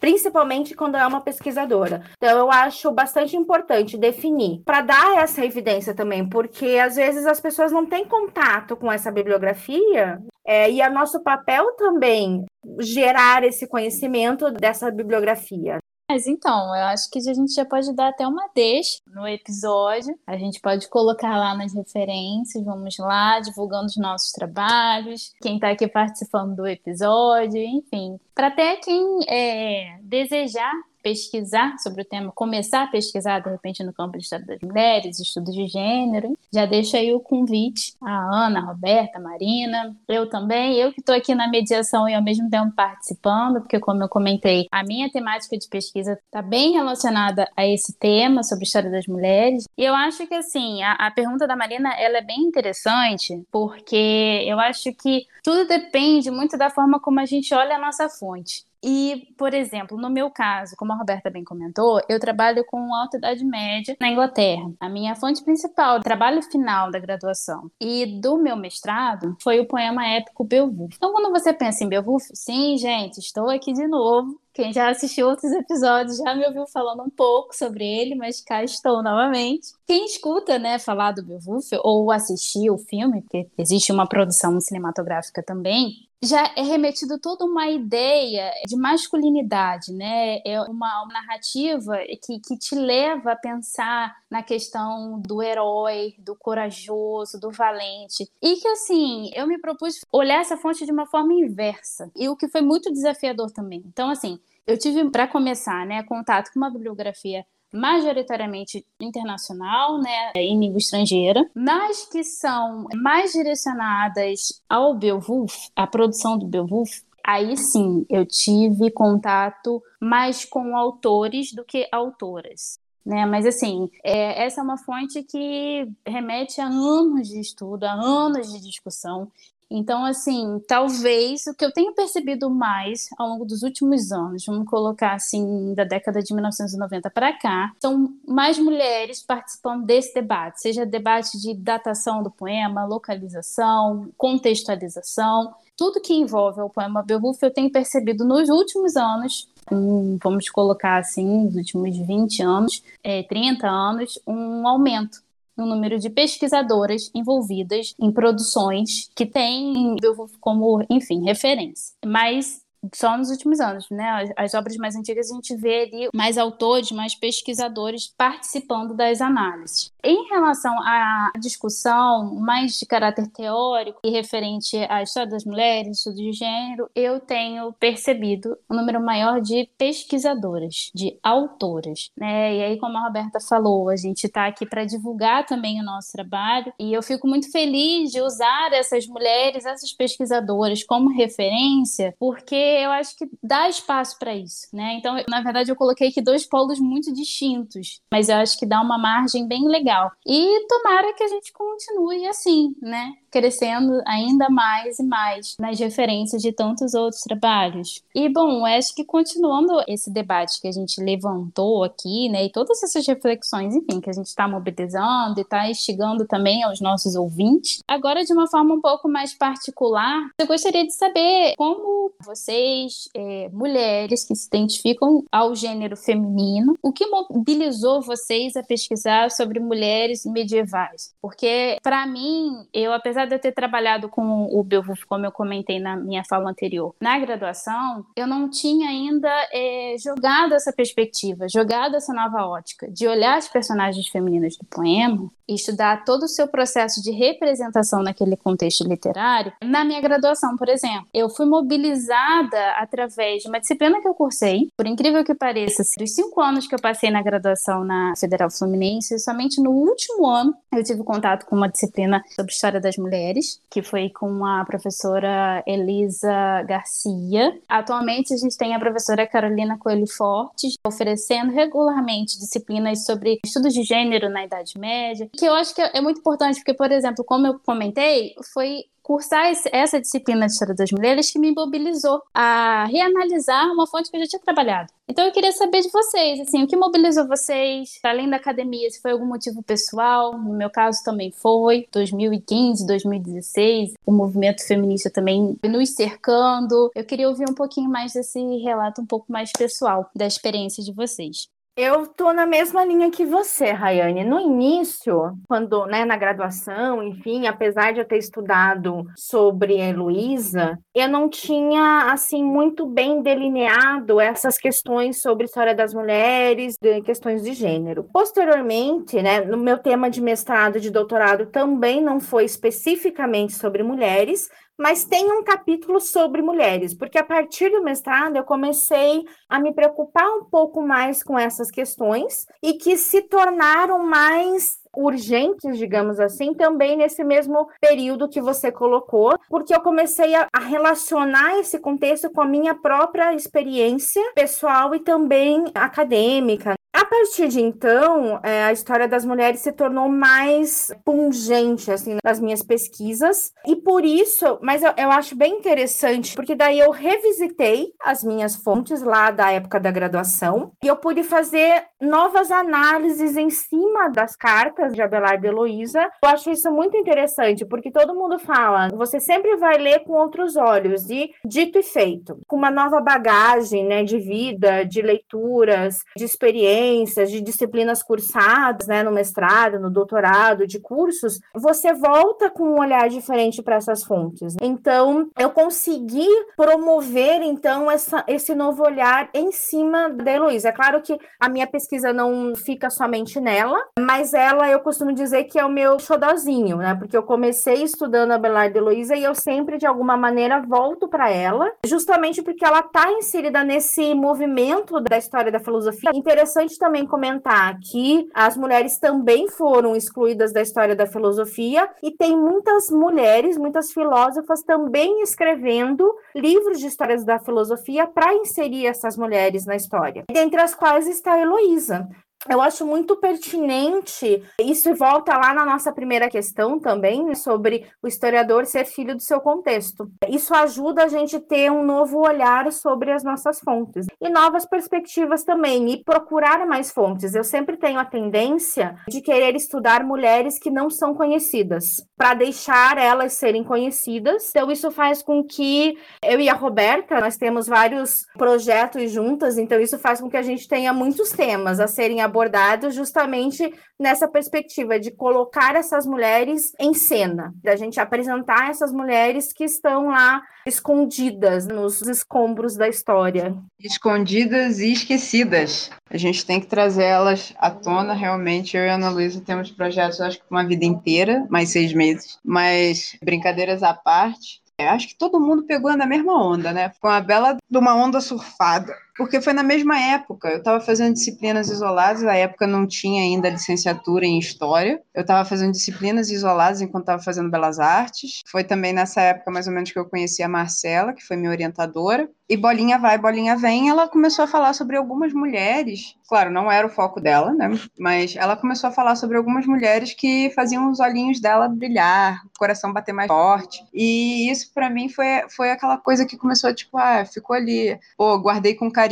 principalmente 0.01 0.75
quando 0.75 0.97
é 0.97 1.07
uma 1.07 1.21
pesquisadora. 1.21 2.03
Então, 2.17 2.39
eu 2.39 2.51
acho 2.51 2.91
bastante 2.91 3.37
importante 3.37 3.97
definir, 3.97 4.63
para 4.65 4.81
dar 4.81 5.19
essa 5.19 5.45
evidência 5.45 5.95
também, 5.95 6.29
porque 6.29 6.79
às 6.79 6.97
vezes 6.97 7.27
as 7.27 7.41
pessoas 7.41 7.73
não 7.73 7.87
têm 7.87 8.05
contato 8.19 8.77
com 8.77 8.91
essa 8.91 9.11
bibliografia 9.13 10.21
é, 10.45 10.71
e 10.71 10.81
é 10.81 10.91
nosso 10.91 11.23
papel 11.23 11.73
também 11.77 12.45
gerar 12.81 13.45
esse 13.45 13.67
conhecimento 13.69 14.51
dessa 14.51 14.91
bibliografia. 14.91 15.79
Mas 16.11 16.27
então, 16.27 16.75
eu 16.75 16.85
acho 16.85 17.11
que 17.11 17.19
a 17.19 17.35
gente 17.35 17.53
já 17.53 17.67
pode 17.67 17.95
dar 17.95 18.09
até 18.09 18.27
uma 18.27 18.49
deixa 18.55 18.99
no 19.07 19.29
episódio. 19.29 20.19
A 20.27 20.39
gente 20.39 20.59
pode 20.59 20.89
colocar 20.89 21.39
lá 21.39 21.55
nas 21.55 21.75
referências, 21.75 22.65
vamos 22.65 22.97
lá, 22.99 23.39
divulgando 23.41 23.87
os 23.87 23.97
nossos 23.99 24.33
trabalhos, 24.33 25.35
quem 25.43 25.57
está 25.57 25.71
aqui 25.71 25.87
participando 25.87 26.57
do 26.57 26.67
episódio, 26.67 27.59
enfim. 27.59 28.19
Para 28.35 28.47
até 28.47 28.77
quem 28.77 29.19
é, 29.29 29.99
desejar 30.03 30.73
pesquisar 31.09 31.79
sobre 31.79 32.03
o 32.03 32.05
tema, 32.05 32.31
começar 32.33 32.83
a 32.83 32.87
pesquisar 32.87 33.39
de 33.39 33.49
repente 33.49 33.83
no 33.83 33.95
campo 33.95 34.19
de 34.19 34.25
história 34.25 34.45
das 34.45 34.61
mulheres, 34.61 35.19
estudos 35.19 35.55
de 35.55 35.67
gênero, 35.67 36.37
já 36.53 36.67
deixo 36.67 36.97
aí 36.97 37.15
o 37.15 37.21
convite 37.21 37.95
a 38.03 38.47
Ana, 38.47 38.61
Roberta, 38.61 39.19
Marina, 39.19 39.97
eu 40.07 40.29
também, 40.29 40.75
eu 40.75 40.93
que 40.93 41.01
estou 41.01 41.15
aqui 41.15 41.35
na 41.35 41.49
mediação 41.49 42.07
e 42.07 42.15
ao 42.15 42.23
mesmo 42.23 42.51
tempo 42.51 42.75
participando, 42.75 43.61
porque 43.61 43.81
como 43.81 44.03
eu 44.03 44.09
comentei, 44.09 44.67
a 44.71 44.85
minha 44.85 45.11
temática 45.11 45.57
de 45.57 45.67
pesquisa 45.67 46.19
está 46.27 46.43
bem 46.43 46.73
relacionada 46.73 47.49
a 47.57 47.67
esse 47.67 47.97
tema 47.99 48.43
sobre 48.43 48.65
história 48.65 48.91
das 48.91 49.07
mulheres. 49.07 49.65
E 49.77 49.85
eu 49.85 49.95
acho 49.95 50.27
que 50.27 50.35
assim, 50.35 50.83
a, 50.83 50.93
a 50.93 51.11
pergunta 51.11 51.47
da 51.47 51.57
Marina 51.57 51.95
ela 51.95 52.19
é 52.19 52.23
bem 52.23 52.41
interessante, 52.41 53.43
porque 53.51 54.45
eu 54.47 54.59
acho 54.61 54.93
que 54.93 55.27
tudo 55.43 55.67
depende 55.67 56.31
muito 56.31 56.59
da 56.59 56.69
forma 56.69 57.01
como 57.01 57.21
a 57.21 57.25
gente 57.25 57.55
olha 57.55 57.77
a 57.77 57.81
nossa 57.81 58.09
fonte. 58.11 58.68
E, 58.83 59.35
por 59.37 59.55
exemplo, 59.55 59.99
no 59.99 60.09
meu 60.09 60.31
caso, 60.31 60.77
como 60.77 60.93
a 60.93 60.97
Roberta 60.97 61.31
bem 61.31 61.45
comentou, 61.45 62.01
eu 62.09 62.21
trabalho 62.21 62.65
com 62.65 62.95
alta 62.95 63.17
idade 63.17 63.45
média 63.45 63.97
na 64.01 64.09
Inglaterra. 64.09 64.71
A 64.79 64.89
minha 64.89 65.15
fonte 65.15 65.43
principal, 65.43 66.01
trabalho 66.01 66.43
final 66.43 66.91
da 66.91 66.99
graduação 66.99 67.71
e 67.81 68.21
do 68.21 68.39
meu 68.39 68.57
mestrado, 68.57 69.37
foi 69.43 69.61
o 69.61 69.67
poema 69.67 70.07
épico 70.07 70.45
Beowulf. 70.45 70.95
Então, 70.97 71.13
quando 71.13 71.31
você 71.31 71.53
pensa 71.53 71.85
em 71.85 71.89
Beowulf, 71.89 72.25
sim, 72.33 72.77
gente, 72.77 73.19
estou 73.19 73.49
aqui 73.51 73.73
de 73.73 73.87
novo. 73.87 74.39
Quem 74.53 74.73
já 74.73 74.91
assistiu 74.91 75.29
outros 75.29 75.53
episódios 75.53 76.17
já 76.17 76.35
me 76.35 76.45
ouviu 76.45 76.67
falando 76.67 77.03
um 77.03 77.11
pouco 77.11 77.55
sobre 77.55 77.85
ele, 77.85 78.17
mas 78.17 78.41
cá 78.41 78.65
estou 78.65 79.05
novamente. 79.05 79.69
Quem 79.87 80.05
escuta, 80.05 80.59
né, 80.59 80.81
falar 80.81 81.13
do 81.13 81.23
Beowulf 81.23 81.71
ou 81.85 82.11
assistir 82.11 82.69
o 82.69 82.77
filme, 82.77 83.23
porque 83.23 83.47
existe 83.57 83.93
uma 83.93 84.07
produção 84.07 84.61
cinematográfica 84.61 85.45
também, 85.45 86.08
já 86.23 86.53
é 86.57 86.63
remetido 86.63 87.19
toda 87.19 87.45
uma 87.45 87.69
ideia 87.69 88.51
de 88.67 88.77
masculinidade, 88.77 89.93
né? 89.93 90.41
É 90.45 90.61
uma, 90.63 91.05
uma 91.05 91.13
narrativa 91.13 91.97
que, 92.23 92.41
que 92.41 92.57
te 92.57 92.75
leva 92.75 93.33
a 93.33 93.37
pensar 93.37 94.17
na 94.29 94.43
questão 94.43 95.21
do 95.21 95.41
herói, 95.41 96.15
do 96.19 96.35
corajoso, 96.35 97.39
do 97.39 97.51
valente. 97.51 98.29
E 98.43 98.57
que, 98.57 98.69
assim, 98.69 99.31
eu 99.35 99.47
me 99.47 99.59
propus 99.59 100.01
olhar 100.13 100.41
essa 100.41 100.57
fonte 100.57 100.85
de 100.85 100.93
uma 100.93 101.07
forma 101.07 101.33
inversa. 101.33 102.11
E 102.17 102.29
o 102.29 102.37
que 102.37 102.49
foi 102.49 102.63
muito 102.63 102.93
desafiador 102.93 103.53
também. 103.53 103.83
Então, 103.87 104.11
assim, 104.11 104.41
eu 104.67 104.77
tive, 104.77 105.09
para 105.11 105.29
começar, 105.29 105.87
né, 105.87 106.03
contato 106.03 106.53
com 106.53 106.59
uma 106.59 106.71
bibliografia 106.71 107.47
majoritariamente 107.73 108.85
internacional, 109.01 109.99
né, 110.01 110.33
em 110.37 110.59
língua 110.59 110.79
estrangeira, 110.79 111.49
mas 111.55 112.07
que 112.07 112.25
são 112.25 112.87
mais 112.95 113.33
direcionadas 113.33 114.63
ao 114.69 114.95
Beowulf, 114.95 115.55
à 115.77 115.87
produção 115.87 116.39
do 116.39 116.47
Beowulf, 116.47 117.03
aí 117.25 117.57
sim 117.57 118.07
eu 118.09 118.25
tive 118.25 118.91
contato 118.91 119.83
mais 120.01 120.45
com 120.45 120.77
autores 120.77 121.53
do 121.53 121.65
que 121.65 121.87
autoras. 121.93 122.79
Né? 123.05 123.25
Mas 123.25 123.47
assim, 123.47 123.91
é, 124.05 124.45
essa 124.45 124.61
é 124.61 124.65
uma 124.65 124.77
fonte 124.77 125.23
que 125.23 125.89
remete 126.07 126.61
a 126.61 126.67
anos 126.67 127.29
de 127.29 127.41
estudo, 127.41 127.85
a 127.85 127.93
anos 127.93 128.53
de 128.53 128.61
discussão, 128.61 129.31
então, 129.71 130.05
assim, 130.05 130.63
talvez 130.67 131.47
o 131.47 131.55
que 131.55 131.65
eu 131.65 131.71
tenho 131.71 131.95
percebido 131.95 132.49
mais 132.49 133.09
ao 133.19 133.29
longo 133.29 133.45
dos 133.45 133.63
últimos 133.63 134.11
anos, 134.11 134.45
vamos 134.47 134.67
colocar 134.67 135.13
assim, 135.13 135.75
da 135.75 135.85
década 135.85 136.23
de 136.23 136.33
1990 136.33 137.11
para 137.11 137.33
cá, 137.39 137.73
são 137.79 138.15
mais 138.27 138.59
mulheres 138.59 139.23
participando 139.23 139.85
desse 139.85 140.15
debate, 140.15 140.63
seja 140.63 140.87
debate 140.87 141.39
de 141.39 141.55
datação 141.55 142.23
do 142.23 142.31
poema, 142.31 142.87
localização, 142.87 144.09
contextualização, 144.17 145.55
tudo 145.77 146.01
que 146.01 146.15
envolve 146.15 146.61
o 146.63 146.71
poema 146.71 147.03
Beowulf 147.03 147.43
eu 147.43 147.53
tenho 147.53 147.71
percebido 147.71 148.25
nos 148.25 148.49
últimos 148.49 148.97
anos 148.97 149.49
um, 149.71 150.19
vamos 150.23 150.49
colocar 150.49 150.97
assim, 150.97 151.45
nos 151.45 151.55
últimos 151.55 151.95
20 151.95 152.43
anos, 152.43 152.83
é, 153.03 153.23
30 153.23 153.69
anos, 153.69 154.19
um 154.27 154.67
aumento 154.67 155.21
no 155.59 155.67
número 155.67 155.99
de 155.99 156.09
pesquisadoras 156.09 157.11
envolvidas 157.13 157.95
em 158.01 158.13
produções 158.13 159.11
que 159.15 159.27
têm 159.27 159.97
como, 160.41 160.85
enfim, 160.89 161.25
referência. 161.25 161.95
Mas 162.07 162.63
só 162.95 163.17
nos 163.17 163.31
últimos 163.31 163.61
anos, 163.61 163.87
né? 163.91 164.09
As, 164.09 164.31
as, 164.37 164.55
obras 164.55 164.77
mais 164.77 164.95
antigas 164.95 165.31
a 165.31 165.35
gente 165.35 165.57
vê 165.57 165.83
ali 165.83 166.09
mais 166.15 166.39
autores, 166.39 166.91
mais 166.93 167.15
pesquisadores 167.15 168.13
participando 168.17 168.95
das 168.95 169.21
análises. 169.21 169.93
Em 170.03 170.29
relação 170.29 170.73
à 170.83 171.33
discussão 171.41 172.35
mais 172.35 172.79
de 172.79 172.87
caráter 172.87 173.29
teórico 173.29 174.01
e 174.05 174.11
referente 174.11 174.77
à 174.89 175.03
história 175.03 175.29
das 175.29 175.45
mulheres, 175.45 175.99
estudo 175.99 176.17
de 176.17 176.33
gênero, 176.33 176.89
eu 176.95 177.21
tenho 177.21 177.73
percebido 177.73 178.57
um 178.71 178.77
número 178.77 179.01
maior 179.01 179.41
de 179.41 179.69
pesquisadoras, 179.77 180.91
de 180.95 181.19
autoras, 181.23 182.11
né? 182.17 182.57
E 182.57 182.63
aí, 182.63 182.79
como 182.79 182.97
a 182.97 183.03
Roberta 183.03 183.41
falou, 183.41 183.89
a 183.89 183.97
gente 183.97 184.25
está 184.25 184.47
aqui 184.47 184.67
para 184.67 184.85
divulgar 184.85 185.47
também 185.47 185.81
o 185.81 185.85
nosso 185.85 186.13
trabalho 186.13 186.73
e 186.79 186.93
eu 186.93 187.03
fico 187.03 187.27
muito 187.27 187.51
feliz 187.51 188.11
de 188.11 188.21
usar 188.21 188.73
essas 188.73 189.07
mulheres, 189.07 189.65
essas 189.65 189.93
pesquisadoras 189.93 190.85
como 190.85 191.11
referência, 191.11 192.15
porque 192.19 192.68
eu 192.69 192.91
acho 192.91 193.17
que 193.17 193.29
dá 193.43 193.69
espaço 193.69 194.19
para 194.19 194.35
isso, 194.35 194.67
né? 194.73 194.95
Então, 194.95 195.17
na 195.29 195.43
verdade, 195.43 195.71
eu 195.71 195.77
coloquei 195.77 196.09
aqui 196.09 196.21
dois 196.21 196.47
polos 196.47 196.79
muito 196.79 197.13
distintos, 197.13 198.01
mas 198.11 198.29
eu 198.29 198.37
acho 198.37 198.59
que 198.59 198.67
dá 198.67 198.81
uma 198.81 198.99
margem 198.99 199.47
bem 199.47 199.67
legal. 199.67 200.11
E 200.27 200.67
tomara 200.67 201.13
que 201.15 201.23
a 201.23 201.29
gente 201.29 201.53
continue 201.53 202.27
assim, 202.27 202.75
né? 202.81 203.15
Crescendo 203.31 204.01
ainda 204.07 204.49
mais 204.49 204.99
e 204.99 205.05
mais 205.05 205.57
nas 205.61 205.79
referências 205.79 206.43
de 206.43 206.53
tantos 206.53 206.95
outros 206.95 207.23
trabalhos. 207.23 208.03
E, 208.15 208.29
bom, 208.29 208.65
acho 208.67 208.95
que 208.95 209.05
continuando 209.05 209.73
esse 209.87 210.11
debate 210.11 210.61
que 210.61 210.69
a 210.69 210.73
gente 210.73 211.01
levantou 211.01 211.85
aqui, 211.85 212.29
né, 212.29 212.45
e 212.45 212.53
todas 212.53 212.83
essas 212.83 213.07
reflexões, 213.07 213.75
enfim, 213.75 214.01
que 214.01 214.11
a 214.11 214.13
gente 214.13 214.27
está 214.27 214.49
mobilizando 214.49 215.39
e 215.39 215.43
está 215.43 215.69
instigando 215.69 216.27
também 216.27 216.63
aos 216.63 216.81
nossos 216.81 217.15
ouvintes, 217.15 217.81
agora 217.87 218.25
de 218.25 218.33
uma 218.33 218.49
forma 218.49 218.75
um 218.75 218.81
pouco 218.81 219.09
mais 219.09 219.35
particular, 219.35 220.31
eu 220.39 220.47
gostaria 220.47 220.85
de 220.85 220.95
saber 220.95 221.55
como 221.57 222.13
vocês, 222.25 223.09
é, 223.15 223.49
mulheres 223.53 224.25
que 224.25 224.35
se 224.35 224.47
identificam 224.47 225.25
ao 225.31 225.55
gênero 225.55 225.97
feminino, 225.97 226.75
o 226.83 226.93
que 226.93 227.07
mobilizou 227.07 228.01
vocês 228.03 228.57
a 228.57 228.63
pesquisar 228.63 229.31
sobre 229.31 229.61
mulheres 229.61 230.25
medievais? 230.25 231.13
Porque, 231.21 231.79
para 231.83 232.07
mim, 232.07 232.67
eu, 232.73 232.93
apesar 232.93 233.18
apesar 233.19 233.27
de 233.27 233.35
eu 233.35 233.39
ter 233.39 233.53
trabalhado 233.53 234.09
com 234.09 234.47
o 234.47 234.63
Beowulf, 234.63 235.05
como 235.07 235.27
eu 235.27 235.33
comentei 235.33 235.81
na 235.81 235.97
minha 235.97 236.23
fala 236.25 236.51
anterior, 236.51 236.95
na 237.01 237.19
graduação, 237.19 238.05
eu 238.15 238.27
não 238.27 238.49
tinha 238.49 238.89
ainda 238.89 239.29
é, 239.53 239.97
jogado 239.99 240.55
essa 240.55 240.73
perspectiva, 240.73 241.47
jogado 241.49 241.97
essa 241.97 242.13
nova 242.13 242.47
ótica 242.47 242.91
de 242.91 243.07
olhar 243.09 243.37
as 243.37 243.49
personagens 243.49 244.07
femininas 244.09 244.57
do 244.57 244.65
poema 244.67 245.29
e 245.49 245.55
estudar 245.55 246.05
todo 246.05 246.25
o 246.25 246.29
seu 246.29 246.47
processo 246.47 247.03
de 247.03 247.11
representação 247.11 248.03
naquele 248.03 248.37
contexto 248.37 248.85
literário. 248.85 249.53
Na 249.63 249.85
minha 249.85 250.01
graduação, 250.01 250.57
por 250.57 250.69
exemplo, 250.69 251.07
eu 251.13 251.29
fui 251.29 251.47
mobilizada 251.47 252.73
através 252.77 253.43
de 253.43 253.49
uma 253.49 253.61
disciplina 253.61 254.01
que 254.01 254.09
eu 254.09 254.15
cursei, 254.15 254.71
por 254.77 254.87
incrível 254.87 255.25
que 255.25 255.35
pareça, 255.35 255.83
assim, 255.83 255.99
dos 255.99 256.15
cinco 256.15 256.41
anos 256.41 256.67
que 256.67 256.75
eu 256.75 256.81
passei 256.81 257.11
na 257.11 257.23
graduação 257.23 257.85
na 257.85 258.15
Federal 258.19 258.51
Fluminense, 258.51 259.19
somente 259.19 259.61
no 259.61 259.71
último 259.71 260.27
ano 260.27 260.55
eu 260.73 260.85
tive 260.85 261.03
contato 261.03 261.47
com 261.47 261.57
uma 261.57 261.69
disciplina 261.69 262.23
sobre 262.37 262.53
história 262.53 262.81
das 262.81 262.97
mulheres 262.97 263.09
mulheres, 263.09 263.61
que 263.71 263.83
foi 263.83 264.11
com 264.11 264.45
a 264.45 264.65
professora 264.65 265.63
Elisa 265.67 266.63
Garcia. 266.65 267.59
Atualmente 267.69 268.35
a 268.35 268.37
gente 268.37 268.57
tem 268.57 268.75
a 268.75 268.79
professora 268.79 269.27
Carolina 269.27 269.79
Coelho 269.79 270.07
Fortes 270.07 270.75
oferecendo 270.87 271.53
regularmente 271.53 272.39
disciplinas 272.39 273.05
sobre 273.05 273.39
estudos 273.45 273.73
de 273.73 273.83
gênero 273.83 274.29
na 274.29 274.45
Idade 274.45 274.79
Média, 274.79 275.29
que 275.39 275.47
eu 275.47 275.55
acho 275.55 275.75
que 275.75 275.81
é 275.81 276.01
muito 276.01 276.21
importante, 276.21 276.57
porque, 276.57 276.75
por 276.75 276.91
exemplo, 276.91 277.25
como 277.25 277.47
eu 277.47 277.59
comentei, 277.61 278.35
foi 278.53 278.85
cursar 279.09 279.51
essa 279.73 279.99
disciplina 279.99 280.45
de 280.45 280.53
História 280.53 280.75
das 280.75 280.91
Mulheres 280.93 281.31
que 281.33 281.39
me 281.39 281.51
mobilizou 281.51 282.21
a 282.35 282.85
reanalisar 282.85 283.73
uma 283.73 283.87
fonte 283.87 284.11
que 284.11 284.17
eu 284.19 284.21
já 284.21 284.27
tinha 284.27 284.43
trabalhado. 284.43 284.93
Então 285.09 285.25
eu 285.25 285.33
queria 285.33 285.51
saber 285.51 285.81
de 285.81 285.89
vocês, 285.89 286.41
assim, 286.41 286.63
o 286.63 286.67
que 286.67 286.77
mobilizou 286.77 287.27
vocês, 287.27 287.99
além 288.05 288.29
da 288.29 288.37
academia, 288.37 288.91
se 288.91 289.01
foi 289.01 289.13
algum 289.13 289.25
motivo 289.25 289.63
pessoal, 289.63 290.37
no 290.37 290.53
meu 290.53 290.69
caso 290.69 290.99
também 291.03 291.33
foi, 291.33 291.89
2015, 291.91 292.87
2016, 292.87 293.95
o 294.05 294.13
movimento 294.13 294.67
feminista 294.67 295.09
também 295.09 295.57
nos 295.65 295.95
cercando. 295.95 296.91
Eu 296.95 297.05
queria 297.05 297.31
ouvir 297.31 297.49
um 297.49 297.55
pouquinho 297.55 297.89
mais 297.89 298.13
desse 298.13 298.39
relato 298.59 299.01
um 299.01 299.07
pouco 299.07 299.33
mais 299.33 299.51
pessoal 299.53 300.11
da 300.15 300.27
experiência 300.27 300.85
de 300.85 300.93
vocês. 300.93 301.49
Eu 301.81 302.09
tô 302.09 302.33
na 302.33 302.45
mesma 302.45 302.85
linha 302.85 303.09
que 303.09 303.25
você, 303.25 303.71
Rayane. 303.71 304.25
No 304.25 304.41
início, 304.41 305.39
quando, 305.47 305.87
né, 305.87 306.05
na 306.05 306.17
graduação, 306.17 307.01
enfim, 307.01 307.47
apesar 307.47 307.93
de 307.93 308.01
eu 308.01 308.05
ter 308.05 308.19
estudado 308.19 309.05
sobre 309.17 309.79
Heloísa, 309.79 310.77
eu 310.93 311.09
não 311.09 311.29
tinha, 311.29 312.11
assim, 312.11 312.43
muito 312.43 312.85
bem 312.85 313.23
delineado 313.23 314.21
essas 314.21 314.59
questões 314.59 315.23
sobre 315.23 315.45
história 315.45 315.73
das 315.73 315.95
mulheres, 315.95 316.75
de 316.83 317.01
questões 317.03 317.45
de 317.45 317.53
gênero. 317.53 318.03
Posteriormente, 318.13 319.23
né, 319.23 319.43
no 319.43 319.57
meu 319.57 319.79
tema 319.79 320.11
de 320.11 320.21
mestrado 320.21 320.79
e 320.79 320.81
de 320.81 320.91
doutorado 320.91 321.47
também 321.47 322.03
não 322.03 322.19
foi 322.19 322.45
especificamente 322.45 323.53
sobre 323.53 323.85
mulheres, 323.85 324.49
mas 324.79 325.05
tem 325.05 325.31
um 325.33 325.43
capítulo 325.43 326.01
sobre 326.01 326.41
mulheres, 326.41 326.95
porque 326.95 327.19
a 327.19 327.25
partir 327.25 327.71
do 327.71 327.83
mestrado 327.83 328.37
eu 328.37 328.45
comecei 328.45 329.25
a 329.49 329.59
me 329.59 329.75
preocupar 329.75 330.29
um 330.29 330.45
pouco 330.45 330.81
mais 330.81 331.23
com 331.23 331.37
essas 331.37 331.71
questões 331.71 332.47
e 332.63 332.75
que 332.75 332.97
se 332.97 333.23
tornaram 333.23 333.99
mais 334.07 334.79
urgentes, 334.97 335.77
digamos 335.77 336.19
assim, 336.21 336.55
também 336.55 336.97
nesse 336.97 337.23
mesmo 337.23 337.69
período 337.81 338.29
que 338.29 338.41
você 338.41 338.73
colocou, 338.73 339.39
porque 339.49 339.75
eu 339.75 339.81
comecei 339.81 340.35
a, 340.35 340.49
a, 340.53 340.61
relacionar 340.61 341.59
esse 341.59 341.79
contexto 341.79 342.31
com 342.31 342.41
a 342.41 342.47
minha 342.47 342.75
própria 342.75 343.35
experiência 343.35 344.23
pessoal 344.35 344.95
e 344.95 345.01
também 345.01 345.65
acadêmica. 345.75 346.78
Partir 347.09 347.49
de 347.49 347.61
então, 347.61 348.39
é, 348.43 348.65
a 348.65 348.73
história 348.73 349.09
das 349.09 349.25
mulheres 349.25 349.61
se 349.61 349.73
tornou 349.73 350.11
mais 350.11 350.93
pungente, 351.05 351.91
assim, 351.91 352.19
nas 352.23 352.39
minhas 352.39 352.63
pesquisas. 352.63 353.53
E 353.67 353.77
por 353.77 354.05
isso, 354.05 354.59
mas 354.61 354.83
eu, 354.83 354.93
eu 354.97 355.11
acho 355.11 355.35
bem 355.35 355.55
interessante, 355.55 356.35
porque 356.35 356.55
daí 356.55 356.79
eu 356.79 356.91
revisitei 356.91 357.93
as 358.05 358.23
minhas 358.23 358.57
fontes 358.57 359.03
lá 359.03 359.31
da 359.31 359.51
época 359.51 359.81
da 359.81 359.91
graduação 359.91 360.73
e 360.83 360.87
eu 360.87 360.97
pude 360.97 361.23
fazer 361.23 361.85
novas 362.01 362.51
análises 362.51 363.37
em 363.37 363.49
cima 363.49 364.11
das 364.11 364.37
cartas 364.37 364.93
de 364.93 365.01
Abelardo 365.01 365.47
e 365.47 365.49
Heloísa. 365.49 366.11
Eu 366.23 366.29
acho 366.29 366.51
isso 366.51 366.71
muito 366.71 366.97
interessante, 366.97 367.65
porque 367.65 367.91
todo 367.91 368.15
mundo 368.15 368.39
fala, 368.39 368.89
você 368.95 369.19
sempre 369.19 369.57
vai 369.57 369.79
ler 369.79 370.01
com 370.01 370.13
outros 370.13 370.57
olhos, 370.57 371.09
e 371.09 371.31
dito 371.45 371.79
e 371.79 371.83
feito, 371.83 372.39
com 372.47 372.57
uma 372.57 372.71
nova 372.71 373.01
bagagem, 373.01 373.87
né, 373.87 374.05
de 374.05 374.19
vida, 374.19 374.85
de 374.85 375.01
leituras, 375.01 376.05
de 376.17 376.25
experiência 376.25 376.98
de 377.05 377.41
disciplinas 377.41 378.03
cursadas, 378.03 378.87
né, 378.87 379.03
no 379.03 379.13
mestrado, 379.13 379.79
no 379.79 379.91
doutorado, 379.91 380.67
de 380.67 380.81
cursos, 380.81 381.41
você 381.55 381.93
volta 381.93 382.51
com 382.51 382.65
um 382.65 382.81
olhar 382.81 383.09
diferente 383.09 383.63
para 383.63 383.77
essas 383.77 384.05
fontes. 384.05 384.57
Então, 384.61 385.31
eu 385.39 385.51
consegui 385.51 386.29
promover, 386.57 387.43
então, 387.43 387.91
essa, 387.91 388.25
esse 388.27 388.55
novo 388.55 388.83
olhar 388.85 389.29
em 389.35 389.53
cima 389.53 390.09
da 390.11 390.33
Heloísa. 390.33 390.69
É 390.69 390.73
claro 390.73 391.01
que 391.03 391.19
a 391.41 391.49
minha 391.49 391.67
pesquisa 391.67 392.13
não 392.13 392.55
fica 392.55 392.91
somente 392.91 393.41
nela, 393.41 393.79
mas 393.99 394.35
ela, 394.35 394.69
eu 394.69 394.81
costumo 394.81 395.13
dizer 395.13 395.45
que 395.45 395.59
é 395.59 395.65
o 395.65 395.71
meu 395.71 395.99
xodozinho, 395.99 396.79
né, 396.79 396.95
porque 396.95 397.17
eu 397.17 397.23
comecei 397.23 397.83
estudando 397.83 398.33
a 398.33 398.39
Belardo 398.39 398.79
Heloísa 398.79 399.17
e 399.17 399.25
eu 399.25 399.35
sempre, 399.35 399.79
de 399.79 399.87
alguma 399.87 400.17
maneira, 400.17 400.61
volto 400.61 401.09
para 401.09 401.31
ela, 401.31 401.73
justamente 401.85 402.43
porque 402.43 402.65
ela 402.65 402.81
está 402.81 403.13
inserida 403.13 403.63
nesse 403.65 404.15
movimento 404.15 405.01
da 405.01 405.19
história 405.19 405.53
da 405.53 405.61
filosofia. 405.61 406.11
Interessante 406.15 406.79
também 406.79 406.88
comentar 407.07 407.79
que 407.81 408.29
as 408.35 408.57
mulheres 408.57 408.99
também 408.99 409.49
foram 409.49 409.95
excluídas 409.97 410.53
da 410.53 410.63
história 410.63 410.95
da 410.95 411.07
filosofia 411.07 411.89
e 412.03 412.11
tem 412.11 412.37
muitas 412.37 412.91
mulheres, 412.91 413.57
muitas 413.57 413.93
filósofas 413.93 414.63
também 414.63 415.23
escrevendo 415.23 416.13
livros 416.35 416.79
de 416.79 416.87
histórias 416.87 417.25
da 417.25 417.39
filosofia 417.39 418.07
para 418.07 418.35
inserir 418.35 418.87
essas 418.87 419.17
mulheres 419.17 419.67
na 419.67 419.77
história, 419.77 420.25
dentre 420.31 420.61
as 420.61 420.75
quais 420.75 421.07
está 421.07 421.33
a 421.33 421.41
Heloísa 421.41 422.09
eu 422.51 422.61
acho 422.61 422.87
muito 422.87 423.17
pertinente, 423.17 424.43
isso 424.61 424.95
volta 424.95 425.37
lá 425.37 425.53
na 425.55 425.65
nossa 425.65 425.93
primeira 425.93 426.29
questão 426.29 426.79
também, 426.79 427.25
né, 427.25 427.35
sobre 427.35 427.87
o 428.03 428.09
historiador 428.09 428.67
ser 428.67 428.85
filho 428.85 429.15
do 429.15 429.23
seu 429.23 429.41
contexto. 429.41 430.09
Isso 430.29 430.55
ajuda 430.55 431.05
a 431.05 431.09
gente 431.09 431.39
ter 431.41 431.71
um 431.71 431.85
novo 431.85 432.19
olhar 432.19 432.71
sobre 432.73 433.13
as 433.13 433.23
nossas 433.23 433.61
fontes 433.61 434.07
e 434.21 434.29
novas 434.29 434.67
perspectivas 434.67 435.45
também, 435.45 435.91
e 435.91 436.03
procurar 436.03 436.67
mais 436.67 436.91
fontes. 436.91 437.35
Eu 437.35 437.45
sempre 437.45 437.77
tenho 437.77 437.99
a 437.99 438.05
tendência 438.05 438.97
de 439.09 439.21
querer 439.21 439.55
estudar 439.55 440.05
mulheres 440.05 440.59
que 440.59 440.71
não 440.71 440.91
são 440.91 441.15
conhecidas, 441.15 442.05
para 442.17 442.35
deixar 442.35 442.99
elas 442.99 443.35
serem 443.35 443.63
conhecidas. 443.63 444.51
Então, 444.51 444.71
isso 444.71 444.91
faz 444.91 445.23
com 445.23 445.45
que 445.45 445.97
eu 446.23 446.41
e 446.41 446.49
a 446.49 446.55
Roberta, 446.55 447.21
nós 447.21 447.37
temos 447.37 447.67
vários 447.67 448.27
projetos 448.37 449.11
juntas, 449.11 449.59
então 449.59 449.81
isso 449.81 449.99
faz 449.99 450.21
com 450.21 450.29
que 450.29 450.37
a 450.37 450.43
gente 450.43 450.67
tenha 450.69 450.93
muitos 450.93 451.31
temas 451.31 451.81
a 451.81 451.87
serem 451.87 452.21
abordado 452.39 452.91
justamente 452.93 453.75
nessa 453.99 454.29
perspectiva 454.29 454.99
de 454.99 455.11
colocar 455.11 455.75
essas 455.75 456.07
mulheres 456.07 456.73
em 456.79 456.95
cena, 456.95 457.53
da 457.63 457.75
gente 457.75 457.99
apresentar 457.99 458.71
essas 458.71 458.93
mulheres 458.93 459.53
que 459.53 459.65
estão 459.65 460.07
lá 460.07 460.41
escondidas 460.65 461.67
nos 461.67 462.01
escombros 462.03 462.77
da 462.77 462.89
história. 462.89 463.57
Escondidas 463.81 464.79
e 464.79 464.93
esquecidas. 464.93 465.91
A 466.09 466.17
gente 466.17 466.47
tem 466.47 466.61
que 466.61 466.67
trazer 466.67 467.05
elas 467.05 467.53
à 467.59 467.71
tona, 467.71 468.15
realmente. 468.15 468.77
Eu 468.77 468.85
e 468.85 468.89
a 468.89 468.95
Ana 468.95 469.11
Luísa 469.11 469.43
temos 469.45 469.71
projetos, 469.71 470.21
acho 470.21 470.39
que 470.39 470.45
uma 470.49 470.65
vida 470.65 470.85
inteira, 470.85 471.45
mais 471.51 471.71
seis 471.71 471.93
meses. 471.93 472.39
Mas, 472.45 473.17
brincadeiras 473.23 473.83
à 473.83 473.93
parte, 473.93 474.63
acho 474.79 475.09
que 475.09 475.19
todo 475.19 475.41
mundo 475.41 475.65
pegou 475.65 475.97
na 475.97 476.07
mesma 476.07 476.41
onda, 476.41 476.73
né? 476.73 476.93
Com 477.01 477.09
a 477.09 477.21
bela 477.21 477.57
de 477.69 477.79
uma 477.79 477.95
onda 477.95 478.21
surfada 478.21 478.95
porque 479.19 479.41
foi 479.41 479.53
na 479.53 479.65
mesma 479.65 479.99
época. 479.99 480.49
Eu 480.49 480.59
estava 480.59 480.81
fazendo 480.81 481.13
disciplinas 481.13 481.69
isoladas, 481.69 482.23
na 482.23 482.37
época 482.37 482.69
não 482.69 482.87
tinha 482.87 483.21
ainda 483.23 483.51
licenciatura 483.51 484.25
em 484.25 484.39
História. 484.39 485.03
Eu 485.13 485.23
estava 485.23 485.47
fazendo 485.47 485.73
disciplinas 485.73 486.31
isoladas 486.31 486.81
enquanto 486.81 487.03
estava 487.03 487.21
fazendo 487.21 487.51
Belas 487.51 487.81
Artes. 487.81 488.43
Foi 488.47 488.63
também 488.63 488.93
nessa 488.93 489.21
época, 489.21 489.51
mais 489.51 489.67
ou 489.67 489.73
menos, 489.73 489.91
que 489.91 489.99
eu 489.99 490.09
conheci 490.09 490.41
a 490.41 490.49
Marcela, 490.49 491.13
que 491.13 491.27
foi 491.27 491.37
minha 491.37 491.51
orientadora. 491.51 492.31
E 492.49 492.57
Bolinha 492.57 492.99
Vai, 492.99 493.19
Bolinha 493.19 493.57
Vem, 493.57 493.91
ela 493.91 494.09
começou 494.09 494.45
a 494.45 494.49
falar 494.49 494.73
sobre 494.73 494.97
algumas 494.97 495.35
mulheres. 495.35 496.15
Claro, 496.27 496.51
não 496.51 496.73
era 496.73 496.87
o 496.87 496.91
foco 496.91 497.21
dela, 497.21 497.53
né? 497.53 497.69
Mas 497.99 498.37
ela 498.37 498.57
começou 498.57 498.89
a 498.89 498.93
falar 498.93 499.17
sobre 499.17 499.37
algumas 499.37 499.67
mulheres 499.67 500.15
que 500.15 500.51
faziam 500.55 500.91
os 500.91 500.99
olhinhos 500.99 501.41
dela 501.41 501.69
brilhar, 501.69 502.43
o 502.47 502.59
coração 502.59 502.93
bater 502.93 503.13
mais 503.13 503.29
forte. 503.29 503.85
E 503.93 504.51
isso, 504.51 504.73
para 504.73 504.89
mim, 504.89 505.11
foi, 505.11 505.27
foi 505.55 505.71
aquela 505.71 505.99
coisa 505.99 506.25
que 506.25 506.39
começou, 506.39 506.73
tipo, 506.75 506.97
ah, 506.97 507.25
ficou 507.27 507.55
ali, 507.55 507.99
pô, 508.17 508.39
guardei 508.39 508.75
com 508.75 508.91
carinho 508.91 509.08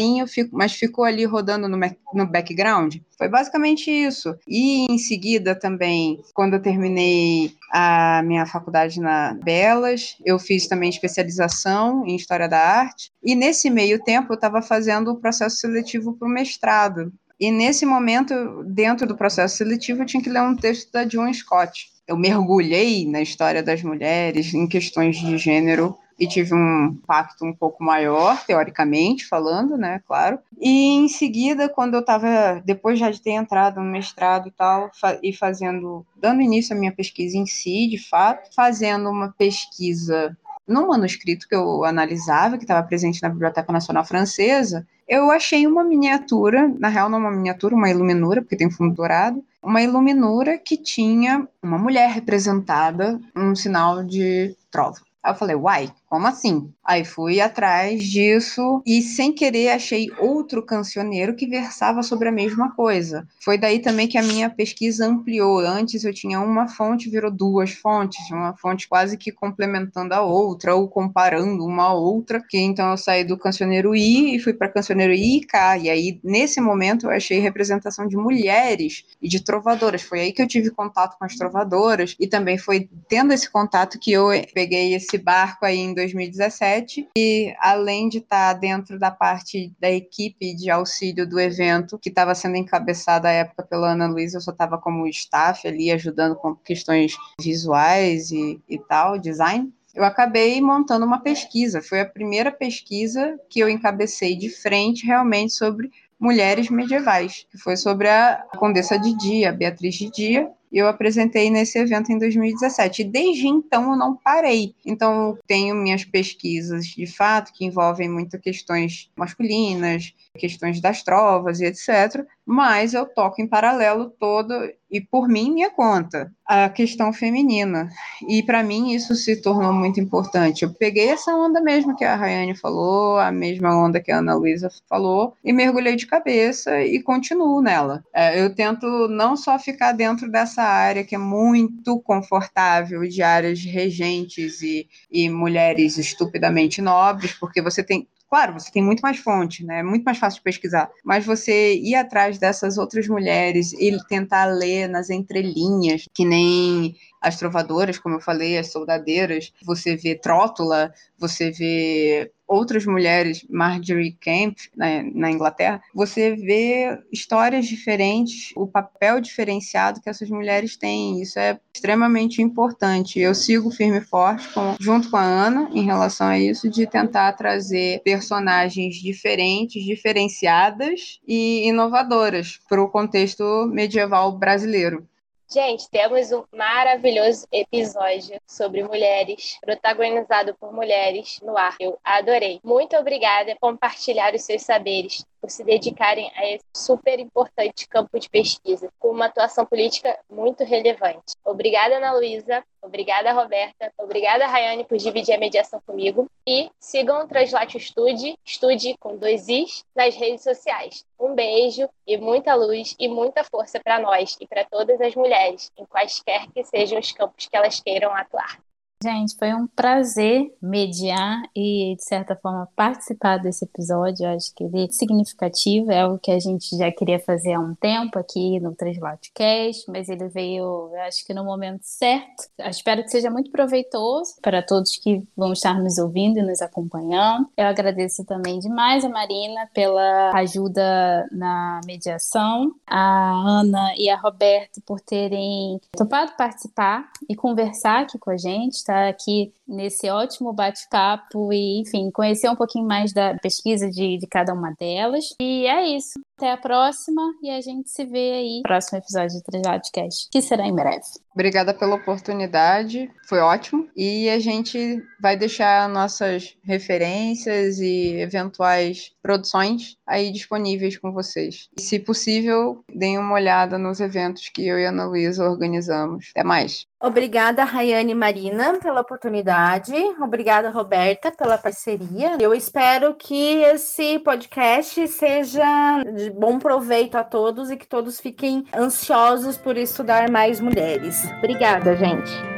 mas 0.53 0.73
ficou 0.73 1.05
ali 1.05 1.25
rodando 1.25 1.69
no, 1.69 1.79
no 2.15 2.27
background. 2.27 2.97
Foi 3.17 3.29
basicamente 3.29 3.91
isso. 3.91 4.37
E 4.47 4.87
em 4.91 4.99
seguida 4.99 5.55
também, 5.55 6.21
quando 6.35 6.55
eu 6.55 6.63
terminei 6.63 7.53
a 7.73 8.23
minha 8.25 8.47
faculdade 8.47 9.01
na 9.01 9.35
Belas, 9.35 10.17
eu 10.25 10.39
fiz 10.39 10.67
também 10.67 10.91
especialização 10.91 12.07
em 12.07 12.17
História 12.17 12.49
da 12.49 12.59
Arte. 12.59 13.11
E 13.23 13.35
nesse 13.35 13.71
meio 13.71 14.03
tempo 14.03 14.33
eu 14.33 14.37
estava 14.37 14.61
fazendo 14.63 15.11
o 15.11 15.21
processo 15.21 15.57
seletivo 15.57 16.15
para 16.15 16.29
o 16.29 16.31
mestrado. 16.31 17.13
E 17.39 17.51
nesse 17.51 17.85
momento, 17.85 18.65
dentro 18.65 19.07
do 19.07 19.17
processo 19.17 19.59
seletivo, 19.59 20.03
eu 20.03 20.07
tinha 20.07 20.23
que 20.23 20.31
ler 20.31 20.43
um 20.43 20.57
texto 20.57 20.91
da 20.91 21.05
John 21.05 21.33
Scott. 21.33 21.89
Eu 22.09 22.17
mergulhei 22.17 23.07
na 23.07 23.21
história 23.21 23.63
das 23.63 23.83
mulheres, 23.83 24.55
em 24.55 24.67
questões 24.67 25.17
de 25.17 25.37
gênero, 25.37 25.97
e 26.19 26.27
tive 26.27 26.55
um 26.55 26.87
impacto 26.87 27.45
um 27.45 27.53
pouco 27.53 27.85
maior, 27.85 28.43
teoricamente 28.47 29.27
falando, 29.27 29.77
né, 29.77 30.01
claro. 30.07 30.39
E 30.59 30.95
em 30.95 31.09
seguida, 31.09 31.69
quando 31.69 31.95
eu 31.95 32.01
estava, 32.01 32.63
depois 32.65 32.99
já 32.99 33.11
de 33.11 33.21
ter 33.21 33.33
entrado 33.33 33.81
no 33.81 33.91
mestrado 33.91 34.49
e 34.49 34.51
tal, 34.51 34.91
fa 34.95 35.19
e 35.23 35.33
fazendo, 35.33 36.07
dando 36.17 36.41
início 36.41 36.75
à 36.75 36.79
minha 36.79 36.93
pesquisa 36.93 37.37
em 37.37 37.47
si, 37.47 37.87
de 37.89 37.99
fato, 37.99 38.49
fazendo 38.55 39.11
uma 39.11 39.35
pesquisa 39.37 40.37
no 40.67 40.89
manuscrito 40.89 41.47
que 41.49 41.55
eu 41.55 41.85
analisava, 41.85 42.57
que 42.59 42.65
estava 42.65 42.87
presente 42.87 43.23
na 43.23 43.29
Biblioteca 43.29 43.73
Nacional 43.73 44.05
Francesa, 44.05 44.87
eu 45.09 45.31
achei 45.31 45.67
uma 45.67 45.85
miniatura, 45.85 46.69
na 46.81 46.89
real 46.89 47.09
não 47.09 47.19
uma 47.19 47.31
miniatura, 47.31 47.77
uma 47.77 47.89
iluminura, 47.89 48.43
porque 48.43 48.57
tem 48.57 48.71
fundo 48.71 48.95
dourado, 48.95 49.45
uma 49.63 49.81
iluminura 49.81 50.59
que 50.59 50.77
tinha 50.77 51.47
uma 51.63 51.79
mulher 51.79 52.11
representada, 52.11 53.21
um 53.35 53.55
sinal 53.55 54.03
de 54.03 54.57
trova. 54.71 54.99
Aí 55.23 55.33
eu 55.33 55.37
falei, 55.37 55.57
uai, 55.57 55.93
como 56.07 56.27
assim? 56.27 56.73
Aí 56.85 57.05
fui 57.05 57.41
atrás 57.41 58.03
disso 58.05 58.81
e, 58.87 59.03
sem 59.03 59.33
querer, 59.33 59.71
achei 59.71 60.09
outro 60.21 60.65
cancioneiro 60.65 61.35
que 61.35 61.47
versava 61.47 62.03
sobre 62.03 62.29
a 62.29 62.33
mesma 62.33 62.75
coisa. 62.75 63.27
Foi 63.43 63.59
daí 63.59 63.81
também 63.81 64.07
que 64.07 64.17
a 64.17 64.23
minha 64.23 64.49
pesquisa 64.49 65.07
ampliou. 65.07 65.59
Antes 65.59 66.05
eu 66.05 66.15
tinha 66.15 66.41
uma 66.41 66.69
fonte, 66.69 67.11
virou 67.11 67.31
duas 67.31 67.73
fontes, 67.73 68.31
uma 68.31 68.57
fonte 68.57 68.89
quase 68.89 69.19
que 69.19 69.33
complementando 69.33 70.15
a 70.15 70.21
outra 70.23 70.77
ou 70.77 70.89
comparando 70.89 71.65
uma 71.65 71.87
a 71.87 71.93
outra. 71.93 72.41
Que 72.49 72.59
então 72.59 72.91
eu 72.91 72.97
saí 72.97 73.25
do 73.25 73.37
cancioneiro 73.37 73.95
I 73.97 74.37
e 74.37 74.39
fui 74.39 74.55
para 74.55 74.69
cancioneiro 74.69 75.13
I 75.13 75.39
e 75.39 75.41
K. 75.45 75.79
E 75.79 75.91
aí, 75.91 76.21
nesse 76.23 76.61
momento, 76.61 77.07
eu 77.07 77.11
achei 77.11 77.41
representação 77.41 78.07
de 78.07 78.17
mulheres 78.17 79.05
e 79.21 79.29
de 79.29 79.43
trovadoras. 79.43 80.03
Foi 80.03 80.21
aí 80.21 80.33
que 80.33 80.41
eu 80.41 80.47
tive 80.47 80.71
contato 80.71 81.19
com 81.19 81.25
as 81.25 81.35
trovadoras 81.35 82.15
e 82.21 82.29
também 82.29 82.59
foi 82.59 82.89
tendo 83.09 83.33
esse 83.33 83.51
contato 83.51 83.99
que 83.99 84.13
eu 84.13 84.29
peguei 84.55 84.95
esse 84.95 85.19
barco 85.19 85.67
aí 85.67 85.96
2017 85.97 86.37
2017 86.37 87.09
e 87.17 87.55
além 87.59 88.09
de 88.09 88.19
estar 88.19 88.53
dentro 88.55 88.99
da 88.99 89.11
parte 89.11 89.73
da 89.81 89.91
equipe 89.91 90.55
de 90.55 90.71
auxílio 90.71 91.29
do 91.29 91.41
evento 91.41 91.99
que 91.99 92.09
estava 92.09 92.35
sendo 92.35 92.57
encabeçada 92.57 93.29
à 93.29 93.33
época 93.33 93.63
pela 93.63 93.93
Ana 93.93 94.07
Luísa, 94.07 94.37
eu 94.37 94.41
só 94.41 94.53
estava 94.53 94.79
como 94.79 95.07
staff 95.09 95.67
ali 95.67 95.91
ajudando 95.91 96.37
com 96.37 96.55
questões 96.55 97.17
visuais 97.41 98.31
e, 98.31 98.61
e 98.69 98.79
tal, 98.79 99.19
design 99.19 99.73
eu 99.95 100.05
acabei 100.05 100.61
montando 100.61 101.07
uma 101.07 101.23
pesquisa. 101.23 101.81
Foi 101.81 102.01
a 102.01 102.05
primeira 102.05 102.53
pesquisa 102.53 103.41
que 103.49 103.61
eu 103.61 103.67
encabecei 103.67 104.37
de 104.37 104.51
frente 104.51 105.07
realmente 105.07 105.55
sobre 105.55 105.91
mulheres 106.21 106.69
medievais, 106.69 107.47
que 107.51 107.57
foi 107.57 107.79
sobre 107.79 108.07
a 108.07 108.45
Condessa 108.59 108.99
de 108.99 109.17
Dia, 109.17 109.53
Beatriz 109.53 109.95
de 109.95 110.11
Dia, 110.11 110.51
eu 110.79 110.89
apresentei 110.89 111.51
nesse 111.51 111.79
evento 111.79 112.13
em 112.13 112.19
2017. 112.19 113.03
E 113.03 113.05
desde 113.05 113.47
então 113.47 113.91
eu 113.91 113.97
não 113.97 114.17
parei. 114.17 114.75
Então, 114.85 115.39
tenho 115.47 115.75
minhas 115.75 116.05
pesquisas 116.05 116.87
de 116.87 117.07
fato 117.07 117.53
que 117.53 117.65
envolvem 117.65 118.09
muitas 118.09 118.41
questões 118.41 119.11
masculinas, 119.17 120.15
questões 120.37 120.81
das 120.81 121.03
trovas 121.03 121.61
e 121.61 121.65
etc. 121.65 122.27
Mas 122.45 122.95
eu 122.95 123.07
toco 123.07 123.41
em 123.41 123.47
paralelo 123.47 124.11
todo 124.11 124.53
e 124.91 125.01
por 125.01 125.29
mim 125.29 125.51
minha 125.51 125.71
conta 125.71 126.33
a 126.47 126.69
questão 126.69 127.13
feminina. 127.13 127.89
E 128.29 128.43
para 128.43 128.63
mim 128.63 128.93
isso 128.93 129.15
se 129.17 129.43
tornou 129.43 129.73
muito 129.73 129.99
importante. 129.99 130.63
Eu 130.63 130.73
peguei 130.73 131.09
essa 131.09 131.35
onda 131.35 131.61
mesmo 131.61 131.97
que 131.97 132.05
a 132.05 132.15
Rayane 132.15 132.55
falou, 132.55 133.19
a 133.19 133.33
mesma 133.33 133.77
onda 133.77 134.01
que 134.01 134.13
a 134.13 134.19
Ana 134.19 134.35
Luísa 134.35 134.71
falou, 134.89 135.35
e 135.45 135.53
mergulhei 135.53 135.97
de 135.97 136.07
cabeça 136.07 136.81
e 136.83 137.03
continuo 137.03 137.61
nela. 137.61 138.05
É, 138.15 138.41
eu 138.41 138.55
tento 138.55 138.87
não 139.09 139.37
só 139.37 139.59
ficar 139.59 139.93
dentro 139.93 140.31
dessa 140.31 140.66
área 140.69 141.05
que 141.05 141.15
é 141.15 141.19
muito 141.19 142.01
confortável 142.01 143.03
de 143.09 143.23
áreas 143.23 143.63
regentes 143.65 144.63
e, 144.63 144.89
e 145.11 145.29
mulheres 145.29 145.99
estupidamente 145.99 146.81
nobres, 146.83 147.33
porque 147.33 147.63
você 147.63 147.83
tem 147.83 148.09
Claro, 148.29 148.55
você 148.55 148.73
tem 148.73 148.83
muito 148.83 149.01
mais 149.01 149.19
fonte, 149.19 149.65
né? 149.65 149.79
É 149.79 149.83
muito 149.85 150.03
mais 150.03 150.19
fácil 150.19 150.39
de 150.39 150.45
pesquisar. 150.45 150.91
Mas 151.05 151.25
você 151.25 151.77
ir 151.77 151.95
atrás 151.95 152.39
dessas 152.39 152.77
outras 152.77 153.07
mulheres 153.07 153.73
e 153.73 153.97
tentar 154.09 154.47
ler 154.47 154.89
nas 154.89 155.11
entrelinhas, 155.11 156.07
que 156.13 156.25
nem 156.25 156.97
as 157.23 157.37
trovadoras, 157.37 157.99
como 157.99 158.17
eu 158.17 158.21
falei, 158.21 158.59
as 158.59 158.73
soldadeiras, 158.73 159.53
você 159.65 159.97
vê 159.97 160.17
Trótula, 160.17 160.93
você 161.17 161.53
vê 161.53 162.33
outras 162.47 162.87
mulheres, 162.87 163.45
Marjorie 163.49 164.17
Camp, 164.21 164.57
né, 164.77 165.03
na 165.15 165.31
Inglaterra, 165.31 165.83
você 165.95 166.35
vê 166.35 166.99
histórias 167.13 167.67
diferentes, 167.67 168.53
o 168.57 168.67
papel 168.67 169.21
diferenciado 169.21 170.01
que 170.01 170.09
essas 170.09 170.31
mulheres 170.31 170.77
têm. 170.77 171.21
Isso 171.21 171.39
é 171.39 171.59
extremamente 171.75 172.41
importante. 172.41 173.19
Eu 173.19 173.35
sigo 173.35 173.71
firme 173.71 173.99
e 173.99 174.01
forte, 174.01 174.49
com, 174.53 174.77
junto 174.81 175.11
com 175.11 175.17
a 175.17 175.23
Ana, 175.23 175.69
em 175.73 175.85
relação 175.85 176.29
a 176.29 176.39
isso, 176.39 176.71
de 176.71 176.87
tentar 176.87 177.33
trazer 177.33 178.01
personagens 178.03 178.97
diferentes, 178.97 179.85
diferenciadas 179.85 181.21
e 181.27 181.69
inovadoras 181.69 182.59
para 182.69 182.83
o 182.83 182.89
contexto 182.89 183.67
medieval 183.73 184.39
brasileiro. 184.39 185.07
Gente, 185.49 185.89
temos 185.91 186.33
um 186.33 186.43
maravilhoso 186.53 187.47
episódio 187.53 188.41
sobre 188.49 188.83
mulheres, 188.83 189.57
protagonizado 189.61 190.57
por 190.57 190.73
mulheres 190.73 191.39
no 191.41 191.57
ar. 191.57 191.77
Eu 191.79 191.97
adorei. 192.03 192.61
Muito 192.65 192.97
obrigada 192.97 193.55
por 193.61 193.71
compartilhar 193.71 194.35
os 194.35 194.43
seus 194.43 194.63
saberes 194.63 195.25
por 195.47 195.51
se 195.51 195.63
dedicarem 195.63 196.29
a 196.35 196.45
esse 196.51 196.65
super 196.75 197.21
importante 197.21 197.87
campo 197.87 198.19
de 198.19 198.29
pesquisa, 198.29 198.91
com 198.99 199.11
uma 199.11 199.27
atuação 199.27 199.65
política 199.65 200.19
muito 200.29 200.65
relevante. 200.65 201.37
Obrigada, 201.45 201.99
Ana 201.99 202.13
Luísa. 202.15 202.65
Obrigada, 202.83 203.33
Roberta. 203.33 203.93
Obrigada, 203.97 204.47
Rayane, 204.47 204.85
por 204.85 204.99
dividir 204.99 205.35
a 205.35 205.39
mediação 205.39 205.81
comigo. 205.87 206.29
E 206.45 206.69
sigam 206.81 207.23
o 207.23 207.29
Translate 207.29 207.79
Estude, 207.79 208.37
estude 208.45 208.97
com 208.99 209.17
dois 209.17 209.49
Is, 209.49 209.85
nas 209.95 210.17
redes 210.17 210.43
sociais. 210.43 211.05
Um 211.19 211.33
beijo 211.33 211.89
e 212.05 212.17
muita 212.17 212.55
luz 212.57 212.97
e 212.99 213.07
muita 213.07 213.45
força 213.45 213.79
para 213.79 214.01
nós 214.01 214.37
e 214.41 214.49
para 214.49 214.65
todas 214.65 215.01
as 215.01 215.15
mulheres, 215.15 215.71
em 215.79 215.85
quaisquer 215.85 216.51
que 216.53 216.65
sejam 216.65 216.99
os 216.99 217.13
campos 217.13 217.47
que 217.47 217.57
elas 217.57 217.81
queiram 217.81 218.13
atuar. 218.13 218.59
Gente, 219.03 219.37
foi 219.37 219.53
um 219.53 219.67
prazer 219.67 220.51
mediar 220.61 221.43
e, 221.55 221.95
de 221.97 222.03
certa 222.03 222.35
forma, 222.35 222.67
participar 222.75 223.37
desse 223.37 223.63
episódio. 223.65 224.25
Eu 224.25 224.35
acho 224.35 224.55
que 224.55 224.65
ele 224.65 224.85
é 224.85 224.89
significativo, 224.91 225.93
é 225.93 226.01
algo 226.01 226.19
que 226.19 226.31
a 226.31 226.41
gente 226.41 226.75
já 226.77 226.91
queria 226.91 227.21
fazer 227.21 227.53
há 227.53 227.61
um 227.61 227.75
tempo 227.75 228.19
aqui 228.19 228.59
no 228.59 228.75
Translatecast, 228.75 229.91
mas 229.91 230.09
ele 230.09 230.29
veio, 230.29 230.91
eu 230.93 231.01
acho 231.07 231.27
que 231.27 231.35
no 231.35 231.45
momento 231.45 231.83
certo. 231.83 232.49
Eu 232.57 232.71
espero 232.71 233.03
que 233.03 233.11
seja 233.11 233.31
muito 233.31 233.51
proveitoso 233.51 234.37
para 234.41 234.63
todos 234.63 234.97
que 234.97 235.23
vão 235.37 235.53
estar 235.53 235.79
nos 235.79 235.99
ouvindo 235.99 236.39
e 236.39 236.43
nos 236.43 236.63
acompanhando. 236.63 237.51
Eu 237.55 237.67
agradeço 237.67 238.25
também 238.25 238.59
demais 238.59 239.05
a 239.05 239.11
Marina 239.11 239.69
pela 239.75 240.31
ajuda 240.35 241.29
na 241.31 241.83
mediação, 241.85 242.75
a 242.87 243.31
Ana 243.61 243.95
e 243.99 244.09
a 244.09 244.17
Roberto 244.17 244.81
por 244.87 245.01
terem 245.01 245.79
topado 245.93 246.33
participar 246.39 247.11
e 247.29 247.37
conversar 247.37 248.01
aqui 248.01 248.19
com 248.19 248.31
a 248.31 248.39
gente 248.39 248.86
estar 248.87 249.09
aqui 249.09 249.53
nesse 249.67 250.09
ótimo 250.09 250.53
bate-papo 250.53 251.53
e, 251.53 251.81
enfim, 251.81 252.11
conhecer 252.11 252.49
um 252.49 252.57
pouquinho 252.57 252.87
mais 252.87 253.13
da 253.13 253.35
pesquisa 253.35 253.91
de, 253.91 254.17
de 254.19 254.27
cada 254.27 254.55
uma 254.55 254.73
delas. 254.79 255.35
E 255.41 255.67
é 255.67 255.89
isso. 255.97 256.13
Até 256.39 256.53
a 256.53 256.57
próxima 256.59 257.23
e 257.43 257.51
a 257.51 257.63
gente 257.63 257.89
se 257.89 258.05
vê 258.05 258.33
aí 258.33 258.57
no 258.59 258.63
próximo 258.65 258.99
episódio 258.99 259.39
do 259.39 259.43
Trajadcast, 259.43 260.29
que 260.31 260.43
será 260.43 260.67
em 260.67 260.75
breve. 260.75 261.01
Obrigada 261.33 261.73
pela 261.73 261.97
oportunidade, 261.97 263.11
foi 263.27 263.41
ótimo. 263.41 263.89
E 263.97 264.29
a 264.29 264.39
gente 264.39 265.03
vai 265.21 265.37
deixar 265.37 265.89
nossas 265.89 266.57
referências 266.63 267.79
e 267.79 268.17
eventuais 268.21 269.13
produções 269.23 269.97
aí 270.07 270.31
disponíveis 270.31 270.97
com 270.97 271.13
vocês. 271.13 271.69
E, 271.79 271.83
se 271.83 271.99
possível, 271.99 272.83
deem 272.95 273.19
uma 273.19 273.35
olhada 273.35 273.77
nos 273.77 274.01
eventos 274.01 274.49
que 274.49 274.67
eu 274.67 274.79
e 274.79 274.87
a 274.87 274.91
Ana 274.91 275.07
Luísa 275.07 275.49
organizamos. 275.49 276.29
Até 276.31 276.45
mais. 276.45 276.87
Obrigada, 276.99 277.63
Rayane 277.65 278.13
e 278.13 278.15
Marina, 278.15 278.79
pela 278.79 279.03
oportunidade. 279.03 279.93
Obrigada, 280.21 280.71
Roberta, 280.71 281.31
pela 281.31 281.59
parceria. 281.59 282.39
Eu 282.41 282.55
espero 282.55 283.15
que 283.15 283.63
esse 283.65 284.19
podcast 284.21 285.07
seja 285.09 286.03
de 286.27 286.31
bom 286.31 286.59
proveito 286.59 287.17
a 287.17 287.23
todos 287.23 287.71
e 287.71 287.77
que 287.77 287.87
todos 287.87 288.19
fiquem 288.19 288.65
ansiosos 288.75 289.57
por 289.57 289.77
estudar 289.77 290.29
mais 290.29 290.61
mulheres. 290.61 291.25
Obrigada, 291.39 291.95
gente. 291.95 292.56